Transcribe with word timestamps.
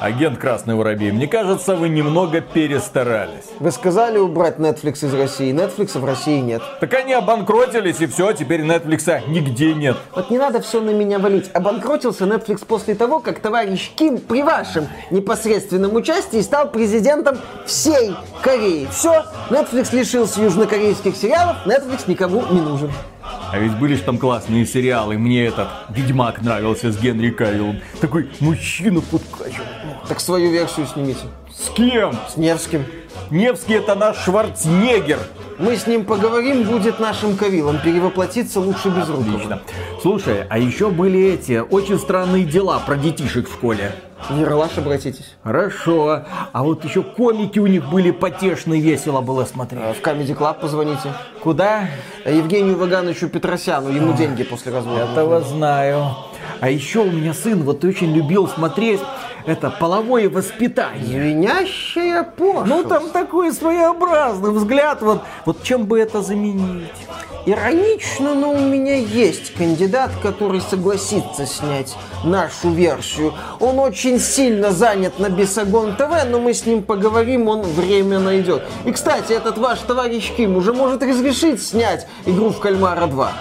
Агент 0.00 0.38
Красный 0.38 0.74
Воробей, 0.74 1.12
мне 1.12 1.28
кажется, 1.28 1.76
вы 1.76 1.88
немного 1.88 2.40
перестарались. 2.40 3.44
Вы 3.60 3.70
сказали 3.70 4.18
убрать 4.18 4.58
Netflix 4.58 5.06
из 5.06 5.14
России. 5.14 5.52
Netflix 5.52 5.96
в 5.96 6.04
России 6.04 6.40
нет. 6.40 6.60
Так 6.80 6.92
они 6.94 7.12
обанкротились, 7.12 8.00
и 8.00 8.06
все, 8.06 8.32
теперь 8.32 8.62
Netflix 8.62 9.28
нигде 9.28 9.74
нет. 9.74 9.96
Вот 10.14 10.30
не 10.30 10.38
надо 10.38 10.60
все 10.60 10.80
на 10.80 10.90
меня 10.90 11.20
валить. 11.20 11.50
Обанкротился 11.54 12.24
Netflix 12.24 12.66
после 12.66 12.96
того, 12.96 13.20
как 13.20 13.38
товарищ 13.38 13.92
Ким 13.94 14.18
при 14.18 14.42
вашем 14.42 14.88
непосредственном 15.10 15.94
участии 15.94 16.40
стал 16.40 16.68
президентом 16.70 17.38
всей 17.64 18.12
Кореи. 18.42 18.88
Все, 18.90 19.24
Netflix 19.50 19.94
лишился 19.94 20.40
южнокорейских 20.40 21.16
сериалов, 21.16 21.58
Netflix 21.64 22.04
никому 22.08 22.42
не 22.50 22.60
нужен. 22.60 22.90
А 23.52 23.58
ведь 23.58 23.76
были 23.78 23.94
же 23.94 24.02
там 24.02 24.18
классные 24.18 24.66
сериалы. 24.66 25.18
Мне 25.18 25.44
этот 25.44 25.68
Ведьмак 25.90 26.42
нравился 26.42 26.90
с 26.90 26.98
Генри 26.98 27.30
Кавиллом. 27.30 27.80
Такой 28.00 28.30
мужчина 28.40 29.00
подкачивал. 29.00 29.66
Так 30.08 30.20
свою 30.20 30.50
версию 30.50 30.86
снимите. 30.86 31.26
С 31.54 31.68
кем? 31.70 32.12
С 32.32 32.36
Невским. 32.36 32.84
Невский 33.30 33.74
это 33.74 33.94
наш 33.94 34.18
Шварценеггер. 34.24 35.18
Мы 35.58 35.76
с 35.76 35.86
ним 35.86 36.04
поговорим, 36.04 36.64
будет 36.64 36.98
нашим 36.98 37.36
Кавиллом. 37.36 37.78
Перевоплотиться 37.78 38.60
лучше 38.60 38.88
без 38.88 39.08
рук. 39.08 39.20
Отлично. 39.20 39.60
Слушай, 40.00 40.44
а 40.48 40.58
еще 40.58 40.90
были 40.90 41.22
эти 41.22 41.58
очень 41.58 41.98
странные 41.98 42.44
дела 42.44 42.80
про 42.80 42.96
детишек 42.96 43.48
в 43.48 43.52
школе. 43.52 43.92
В 44.28 44.38
Ералаш 44.38 44.78
обратитесь. 44.78 45.34
Хорошо. 45.42 46.22
А 46.52 46.62
вот 46.62 46.84
еще 46.84 47.02
комики 47.02 47.58
у 47.58 47.66
них 47.66 47.88
были 47.88 48.10
потешные, 48.12 48.80
весело 48.80 49.20
было 49.20 49.44
смотреть. 49.44 49.82
А 49.82 49.94
В 49.94 50.00
Comedy 50.00 50.36
Club 50.36 50.60
позвоните. 50.60 51.12
Куда? 51.42 51.88
Евгению 52.24 52.76
Вагановичу 52.76 53.28
Петросяну. 53.28 53.90
Ему 53.90 54.14
деньги 54.14 54.44
после 54.44 54.72
развода. 54.72 55.10
Этого 55.10 55.40
знаю. 55.40 56.14
А 56.60 56.70
еще 56.70 57.00
у 57.00 57.10
меня 57.10 57.34
сын 57.34 57.62
вот 57.62 57.84
очень 57.84 58.14
любил 58.14 58.46
смотреть 58.46 59.00
это 59.46 59.70
половое 59.70 60.28
воспитание. 60.28 61.04
Звенящая 61.04 62.22
пошлость. 62.22 62.66
Ну 62.66 62.84
там 62.84 63.10
такой 63.10 63.52
своеобразный 63.52 64.50
взгляд, 64.50 65.02
вот, 65.02 65.22
вот 65.44 65.62
чем 65.62 65.84
бы 65.86 65.98
это 66.00 66.22
заменить? 66.22 66.90
Иронично, 67.44 68.34
но 68.34 68.52
у 68.52 68.60
меня 68.60 68.94
есть 68.94 69.52
кандидат, 69.54 70.12
который 70.22 70.60
согласится 70.60 71.44
снять 71.44 71.96
нашу 72.22 72.70
версию. 72.70 73.34
Он 73.58 73.80
очень 73.80 74.20
сильно 74.20 74.70
занят 74.70 75.18
на 75.18 75.28
Бесогон 75.28 75.96
ТВ, 75.96 76.24
но 76.30 76.38
мы 76.38 76.54
с 76.54 76.66
ним 76.66 76.84
поговорим, 76.84 77.48
он 77.48 77.62
время 77.62 78.20
найдет. 78.20 78.62
И, 78.84 78.92
кстати, 78.92 79.32
этот 79.32 79.58
ваш 79.58 79.80
товарищ 79.80 80.30
Ким 80.36 80.56
уже 80.56 80.72
может 80.72 81.02
разрешить 81.02 81.60
снять 81.60 82.06
игру 82.26 82.50
в 82.50 82.60
Кальмара 82.60 83.06
2. 83.08 83.32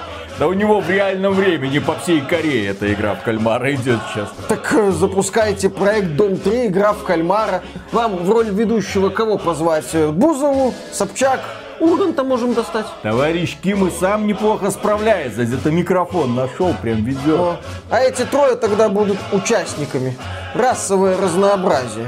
Да 0.41 0.47
у 0.47 0.53
него 0.53 0.79
в 0.79 0.89
реальном 0.89 1.35
времени 1.35 1.77
по 1.77 1.93
всей 1.93 2.19
Корее 2.19 2.69
эта 2.69 2.91
игра 2.91 3.13
в 3.13 3.21
кальмара 3.21 3.75
идет 3.75 3.99
сейчас. 4.11 4.27
Так 4.47 4.73
э, 4.73 4.89
запускайте 4.89 5.69
проект 5.69 6.15
Дом 6.15 6.35
3, 6.35 6.65
игра 6.65 6.93
в 6.93 7.03
кальмара. 7.03 7.61
Вам 7.91 8.15
в 8.15 8.27
роль 8.31 8.49
ведущего 8.49 9.09
кого 9.09 9.37
позвать? 9.37 9.85
Э, 9.93 10.09
Бузову, 10.09 10.73
Собчак, 10.91 11.41
Урганта 11.79 12.23
можем 12.23 12.55
достать. 12.55 12.87
Товарищ 13.03 13.55
Ким 13.61 13.85
и 13.85 13.91
сам 13.91 14.25
неплохо 14.25 14.71
справляется. 14.71 15.43
Где-то 15.45 15.69
микрофон 15.69 16.33
нашел, 16.33 16.73
прям 16.81 17.05
ведет. 17.05 17.39
О, 17.39 17.57
А 17.91 17.99
эти 17.99 18.25
трое 18.25 18.55
тогда 18.55 18.89
будут 18.89 19.19
участниками. 19.31 20.17
Расовое 20.55 21.17
разнообразие. 21.21 22.07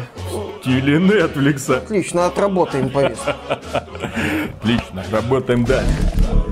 Стиле 0.60 0.98
Нетфликса. 0.98 1.78
Отлично, 1.78 2.26
отработаем 2.26 2.90
повестку. 2.90 3.30
Отлично, 4.60 5.04
работаем 5.12 5.66
дальше. 5.66 6.43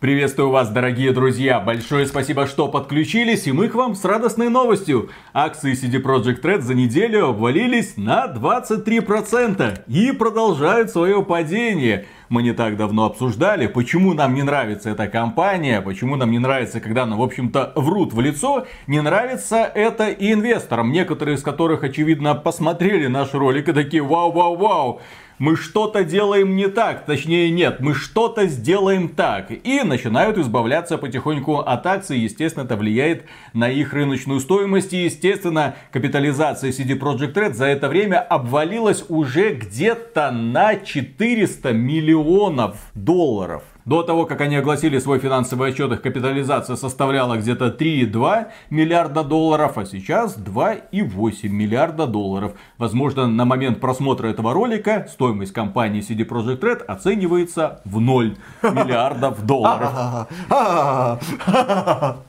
Приветствую 0.00 0.50
вас, 0.50 0.70
дорогие 0.70 1.12
друзья! 1.12 1.58
Большое 1.58 2.06
спасибо, 2.06 2.46
что 2.46 2.68
подключились, 2.68 3.48
и 3.48 3.52
мы 3.52 3.68
к 3.68 3.74
вам 3.74 3.96
с 3.96 4.04
радостной 4.04 4.48
новостью. 4.48 5.10
Акции 5.34 5.72
CD 5.72 6.00
Projekt 6.00 6.40
Red 6.42 6.60
за 6.60 6.74
неделю 6.74 7.30
обвалились 7.30 7.96
на 7.96 8.32
23% 8.32 9.82
и 9.88 10.12
продолжают 10.12 10.92
свое 10.92 11.24
падение. 11.24 12.06
Мы 12.28 12.42
не 12.42 12.52
так 12.52 12.76
давно 12.76 13.06
обсуждали, 13.06 13.66
почему 13.66 14.12
нам 14.12 14.34
не 14.34 14.42
нравится 14.42 14.90
эта 14.90 15.06
компания, 15.08 15.80
почему 15.80 16.16
нам 16.16 16.30
не 16.30 16.38
нравится, 16.38 16.78
когда 16.78 17.06
нам, 17.06 17.18
в 17.18 17.22
общем-то, 17.22 17.72
врут 17.74 18.12
в 18.12 18.20
лицо. 18.20 18.66
Не 18.86 19.00
нравится 19.00 19.70
это 19.74 20.08
и 20.08 20.32
инвесторам, 20.34 20.92
некоторые 20.92 21.36
из 21.36 21.42
которых, 21.42 21.84
очевидно, 21.84 22.34
посмотрели 22.34 23.06
наш 23.06 23.32
ролик 23.32 23.68
и 23.68 23.72
такие 23.72 24.02
«Вау-вау-вау!» 24.02 25.00
мы 25.38 25.56
что-то 25.56 26.04
делаем 26.04 26.56
не 26.56 26.68
так, 26.68 27.06
точнее 27.06 27.50
нет, 27.50 27.80
мы 27.80 27.94
что-то 27.94 28.46
сделаем 28.46 29.08
так. 29.08 29.50
И 29.50 29.82
начинают 29.82 30.36
избавляться 30.36 30.98
потихоньку 30.98 31.58
от 31.58 31.86
акций, 31.86 32.18
естественно, 32.18 32.64
это 32.64 32.76
влияет 32.76 33.24
на 33.52 33.70
их 33.70 33.92
рыночную 33.92 34.40
стоимость. 34.40 34.92
И, 34.92 35.04
естественно, 35.04 35.76
капитализация 35.92 36.70
CD 36.70 36.98
Projekt 36.98 37.34
Red 37.34 37.52
за 37.54 37.66
это 37.66 37.88
время 37.88 38.20
обвалилась 38.20 39.04
уже 39.08 39.54
где-то 39.54 40.30
на 40.30 40.76
400 40.76 41.72
миллионов 41.72 42.17
долларов. 42.94 43.62
До 43.84 44.02
того, 44.02 44.26
как 44.26 44.42
они 44.42 44.56
огласили 44.56 44.98
свой 44.98 45.18
финансовый 45.18 45.70
отчет, 45.70 45.90
их 45.92 46.02
капитализация 46.02 46.76
составляла 46.76 47.38
где-то 47.38 47.68
3,2 47.68 48.48
миллиарда 48.68 49.24
долларов, 49.24 49.78
а 49.78 49.86
сейчас 49.86 50.36
2,8 50.36 51.48
миллиарда 51.48 52.06
долларов. 52.06 52.52
Возможно, 52.76 53.26
на 53.26 53.44
момент 53.46 53.80
просмотра 53.80 54.28
этого 54.28 54.52
ролика 54.52 55.06
стоимость 55.10 55.52
компании 55.52 56.02
CD 56.02 56.28
Projekt 56.28 56.60
Red 56.60 56.84
оценивается 56.84 57.80
в 57.86 57.98
0 57.98 58.36
миллиардов 58.62 59.46
долларов. 59.46 60.28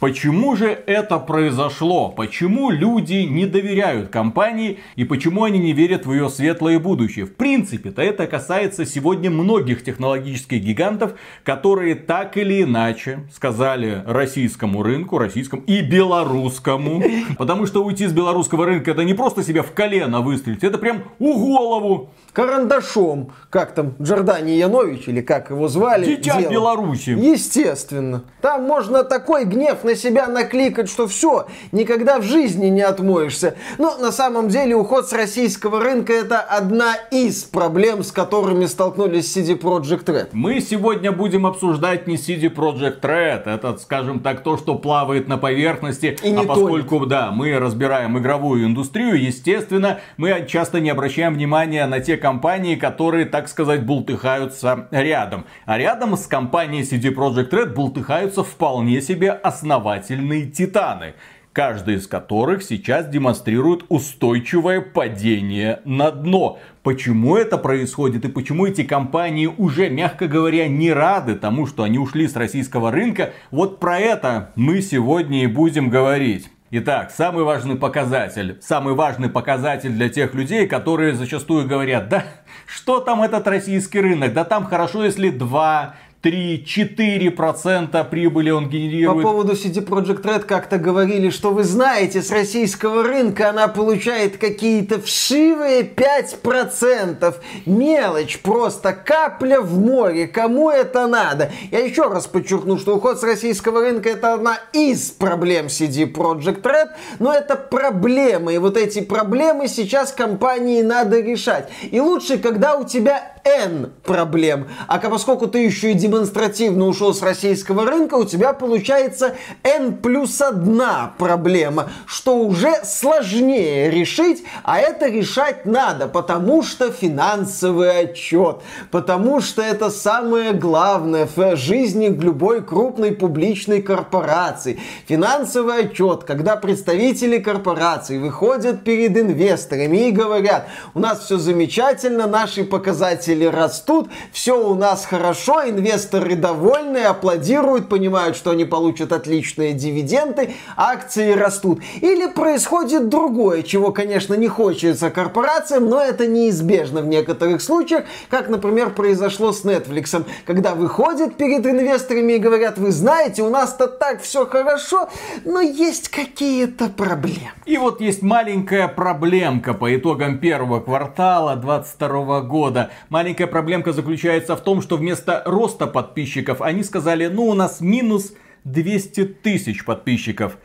Почему 0.00 0.56
же 0.56 0.66
это 0.86 1.18
произошло? 1.18 2.10
Почему 2.10 2.70
люди 2.70 3.26
не 3.28 3.46
доверяют 3.46 4.10
компании 4.10 4.80
и 4.96 5.04
почему 5.04 5.44
они 5.44 5.58
не 5.58 5.72
верят 5.72 6.06
в 6.06 6.12
ее 6.12 6.28
светлое 6.28 6.78
будущее? 6.78 7.26
В 7.26 7.34
принципе-то 7.34 8.02
это 8.02 8.26
касается 8.26 8.84
сегодня 8.84 9.30
многих 9.30 9.84
технологических 9.84 10.62
гигантов, 10.62 11.14
которые 11.42 11.94
так 11.94 12.36
или 12.36 12.62
иначе 12.62 13.20
сказали 13.34 14.02
российскому 14.06 14.82
рынку, 14.82 15.18
российскому 15.18 15.62
и 15.62 15.80
белорусскому. 15.80 17.02
Потому 17.38 17.66
что 17.66 17.84
уйти 17.84 18.06
с 18.06 18.12
белорусского 18.12 18.66
рынка 18.66 18.90
это 18.90 19.04
не 19.04 19.14
просто 19.14 19.42
себя 19.42 19.62
в 19.62 19.72
колено 19.72 20.20
выстрелить, 20.20 20.64
это 20.64 20.78
прям 20.78 21.04
у 21.18 21.38
голову. 21.38 22.10
Карандашом, 22.32 23.32
как 23.48 23.74
там, 23.74 23.94
Джордани 24.02 24.52
Янович, 24.52 25.08
или 25.08 25.20
как 25.20 25.50
его 25.50 25.68
звали. 25.68 26.04
Дитя 26.16 26.38
делал. 26.38 26.52
Беларуси. 26.52 27.10
Естественно. 27.10 28.24
Там 28.40 28.64
можно 28.64 29.04
такой 29.04 29.44
гнев 29.54 29.84
на 29.84 29.94
себя 29.94 30.26
накликать, 30.26 30.90
что 30.90 31.06
все, 31.06 31.46
никогда 31.72 32.18
в 32.18 32.24
жизни 32.24 32.66
не 32.66 32.82
отмоешься. 32.82 33.54
Но 33.78 33.96
на 33.98 34.12
самом 34.12 34.48
деле 34.48 34.74
уход 34.76 35.08
с 35.08 35.12
российского 35.12 35.80
рынка 35.80 36.12
это 36.12 36.40
одна 36.40 36.94
из 37.10 37.44
проблем, 37.44 38.02
с 38.02 38.12
которыми 38.12 38.66
столкнулись 38.66 39.36
CD 39.36 39.58
Projekt 39.58 40.06
Red. 40.06 40.28
Мы 40.32 40.60
сегодня 40.60 41.12
будем 41.12 41.46
обсуждать 41.46 42.06
не 42.06 42.16
CD 42.16 42.52
Projekt 42.52 43.00
Red, 43.00 43.44
это, 43.44 43.76
скажем 43.78 44.20
так, 44.20 44.42
то, 44.42 44.56
что 44.56 44.74
плавает 44.74 45.28
на 45.28 45.38
поверхности. 45.38 46.18
И 46.22 46.34
а 46.34 46.42
поскольку, 46.42 47.06
да, 47.06 47.30
мы 47.30 47.58
разбираем 47.58 48.18
игровую 48.18 48.66
индустрию, 48.66 49.22
естественно, 49.22 50.00
мы 50.16 50.46
часто 50.48 50.80
не 50.80 50.90
обращаем 50.90 51.34
внимания 51.34 51.86
на 51.86 52.00
те 52.00 52.16
компании, 52.16 52.74
которые, 52.74 53.26
так 53.26 53.48
сказать, 53.48 53.84
бултыхаются 53.86 54.88
рядом. 54.90 55.46
А 55.66 55.78
рядом 55.78 56.16
с 56.16 56.26
компанией 56.26 56.82
CD 56.82 57.14
Projekt 57.14 57.50
Red 57.50 57.74
бултыхаются 57.74 58.42
вполне 58.42 59.00
себе 59.00 59.30
основательные 59.44 60.46
титаны 60.46 61.14
каждый 61.54 61.94
из 61.94 62.08
которых 62.08 62.62
сейчас 62.64 63.06
демонстрирует 63.06 63.84
устойчивое 63.88 64.80
падение 64.80 65.80
на 65.84 66.10
дно. 66.10 66.58
Почему 66.82 67.36
это 67.36 67.56
происходит 67.56 68.24
и 68.24 68.28
почему 68.28 68.66
эти 68.66 68.82
компании 68.82 69.46
уже, 69.46 69.88
мягко 69.88 70.26
говоря, 70.26 70.66
не 70.66 70.92
рады 70.92 71.36
тому, 71.36 71.66
что 71.66 71.84
они 71.84 71.98
ушли 71.98 72.26
с 72.26 72.34
российского 72.34 72.90
рынка, 72.90 73.32
вот 73.52 73.78
про 73.78 74.00
это 74.00 74.50
мы 74.56 74.82
сегодня 74.82 75.44
и 75.44 75.46
будем 75.46 75.88
говорить. 75.88 76.50
Итак, 76.72 77.12
самый 77.12 77.44
важный 77.44 77.76
показатель. 77.76 78.58
Самый 78.60 78.94
важный 78.94 79.28
показатель 79.28 79.92
для 79.92 80.08
тех 80.08 80.34
людей, 80.34 80.66
которые 80.66 81.14
зачастую 81.14 81.68
говорят, 81.68 82.08
да, 82.08 82.24
что 82.66 82.98
там 82.98 83.22
этот 83.22 83.46
российский 83.46 84.00
рынок, 84.00 84.32
да 84.32 84.42
там 84.42 84.64
хорошо, 84.64 85.04
если 85.04 85.30
2, 85.30 85.94
3-4% 86.24 88.08
прибыли 88.08 88.50
он 88.50 88.64
По 88.64 88.70
генерирует. 88.70 89.22
поводу 89.22 89.52
CD 89.52 89.84
Projekt 89.84 90.22
Red 90.22 90.44
как-то 90.44 90.78
говорили, 90.78 91.28
что 91.28 91.50
вы 91.50 91.64
знаете, 91.64 92.22
с 92.22 92.30
российского 92.30 93.02
рынка 93.02 93.50
она 93.50 93.68
получает 93.68 94.38
какие-то 94.38 95.00
вшивые 95.00 95.82
5%. 95.82 97.34
Мелочь, 97.66 98.40
просто 98.40 98.94
капля 98.94 99.60
в 99.60 99.78
море. 99.78 100.26
Кому 100.26 100.70
это 100.70 101.06
надо? 101.06 101.52
Я 101.70 101.80
еще 101.80 102.08
раз 102.08 102.26
подчеркну, 102.26 102.78
что 102.78 102.96
уход 102.96 103.20
с 103.20 103.22
российского 103.22 103.82
рынка 103.82 104.08
это 104.08 104.32
одна 104.32 104.58
из 104.72 105.10
проблем 105.10 105.66
CD 105.66 106.10
Projekt 106.10 106.62
Red, 106.62 106.88
но 107.18 107.34
это 107.34 107.56
проблемы. 107.56 108.54
И 108.54 108.58
вот 108.58 108.78
эти 108.78 109.00
проблемы 109.00 109.68
сейчас 109.68 110.12
компании 110.12 110.80
надо 110.80 111.20
решать. 111.20 111.68
И 111.82 112.00
лучше, 112.00 112.38
когда 112.38 112.76
у 112.76 112.84
тебя 112.84 113.33
N 113.44 113.92
проблем. 114.02 114.68
А 114.86 114.98
поскольку 114.98 115.46
ты 115.46 115.58
еще 115.58 115.92
и 115.92 115.94
демонстративно 115.94 116.86
ушел 116.86 117.12
с 117.12 117.22
российского 117.22 117.84
рынка, 117.84 118.14
у 118.14 118.24
тебя 118.24 118.54
получается 118.54 119.36
N 119.62 119.98
плюс 119.98 120.40
одна 120.40 121.12
проблема, 121.18 121.90
что 122.06 122.38
уже 122.38 122.72
сложнее 122.84 123.90
решить, 123.90 124.44
а 124.62 124.78
это 124.78 125.08
решать 125.08 125.66
надо, 125.66 126.08
потому 126.08 126.62
что 126.62 126.90
финансовый 126.90 128.00
отчет, 128.00 128.58
потому 128.90 129.40
что 129.40 129.60
это 129.60 129.90
самое 129.90 130.52
главное 130.54 131.28
в 131.34 131.56
жизни 131.56 132.06
любой 132.06 132.62
крупной 132.62 133.12
публичной 133.12 133.82
корпорации. 133.82 134.80
Финансовый 135.06 135.84
отчет, 135.84 136.24
когда 136.24 136.56
представители 136.56 137.38
корпорации 137.38 138.16
выходят 138.18 138.84
перед 138.84 139.16
инвесторами 139.18 140.08
и 140.08 140.12
говорят, 140.12 140.66
у 140.94 141.00
нас 141.00 141.24
все 141.24 141.36
замечательно, 141.36 142.26
наши 142.26 142.64
показатели 142.64 143.33
растут, 143.42 144.08
все 144.30 144.56
у 144.64 144.76
нас 144.76 145.04
хорошо, 145.04 145.68
инвесторы 145.68 146.36
довольны, 146.36 146.98
аплодируют, 146.98 147.88
понимают, 147.88 148.36
что 148.36 148.50
они 148.50 148.64
получат 148.64 149.12
отличные 149.12 149.72
дивиденды, 149.72 150.54
акции 150.76 151.32
растут. 151.32 151.80
Или 152.00 152.28
происходит 152.28 153.08
другое, 153.08 153.62
чего, 153.62 153.90
конечно, 153.90 154.34
не 154.34 154.46
хочется 154.46 155.10
корпорациям, 155.10 155.88
но 155.88 156.00
это 156.00 156.26
неизбежно 156.26 157.00
в 157.00 157.06
некоторых 157.06 157.60
случаях, 157.60 158.04
как, 158.28 158.48
например, 158.48 158.90
произошло 158.90 159.52
с 159.52 159.64
Netflix, 159.64 160.24
когда 160.46 160.74
выходят 160.74 161.34
перед 161.36 161.66
инвесторами 161.66 162.34
и 162.34 162.38
говорят, 162.38 162.78
вы 162.78 162.92
знаете, 162.92 163.42
у 163.42 163.50
нас-то 163.50 163.88
так 163.88 164.22
все 164.22 164.46
хорошо, 164.46 165.08
но 165.44 165.60
есть 165.60 166.08
какие-то 166.08 166.88
проблемы. 166.88 167.50
И 167.66 167.78
вот 167.78 168.00
есть 168.00 168.22
маленькая 168.22 168.88
проблемка 168.88 169.74
по 169.74 169.94
итогам 169.96 170.38
первого 170.38 170.80
квартала 170.80 171.56
2022 171.56 172.40
года. 172.42 172.90
Проблемка 173.32 173.92
заключается 173.92 174.56
в 174.56 174.60
том, 174.60 174.82
что 174.82 174.96
вместо 174.96 175.42
роста 175.46 175.86
подписчиков 175.86 176.60
они 176.60 176.84
сказали, 176.84 177.26
ну 177.26 177.46
у 177.46 177.54
нас 177.54 177.80
минус 177.80 178.34
200 178.64 179.24
тысяч 179.42 179.84
подписчиков. 179.84 180.58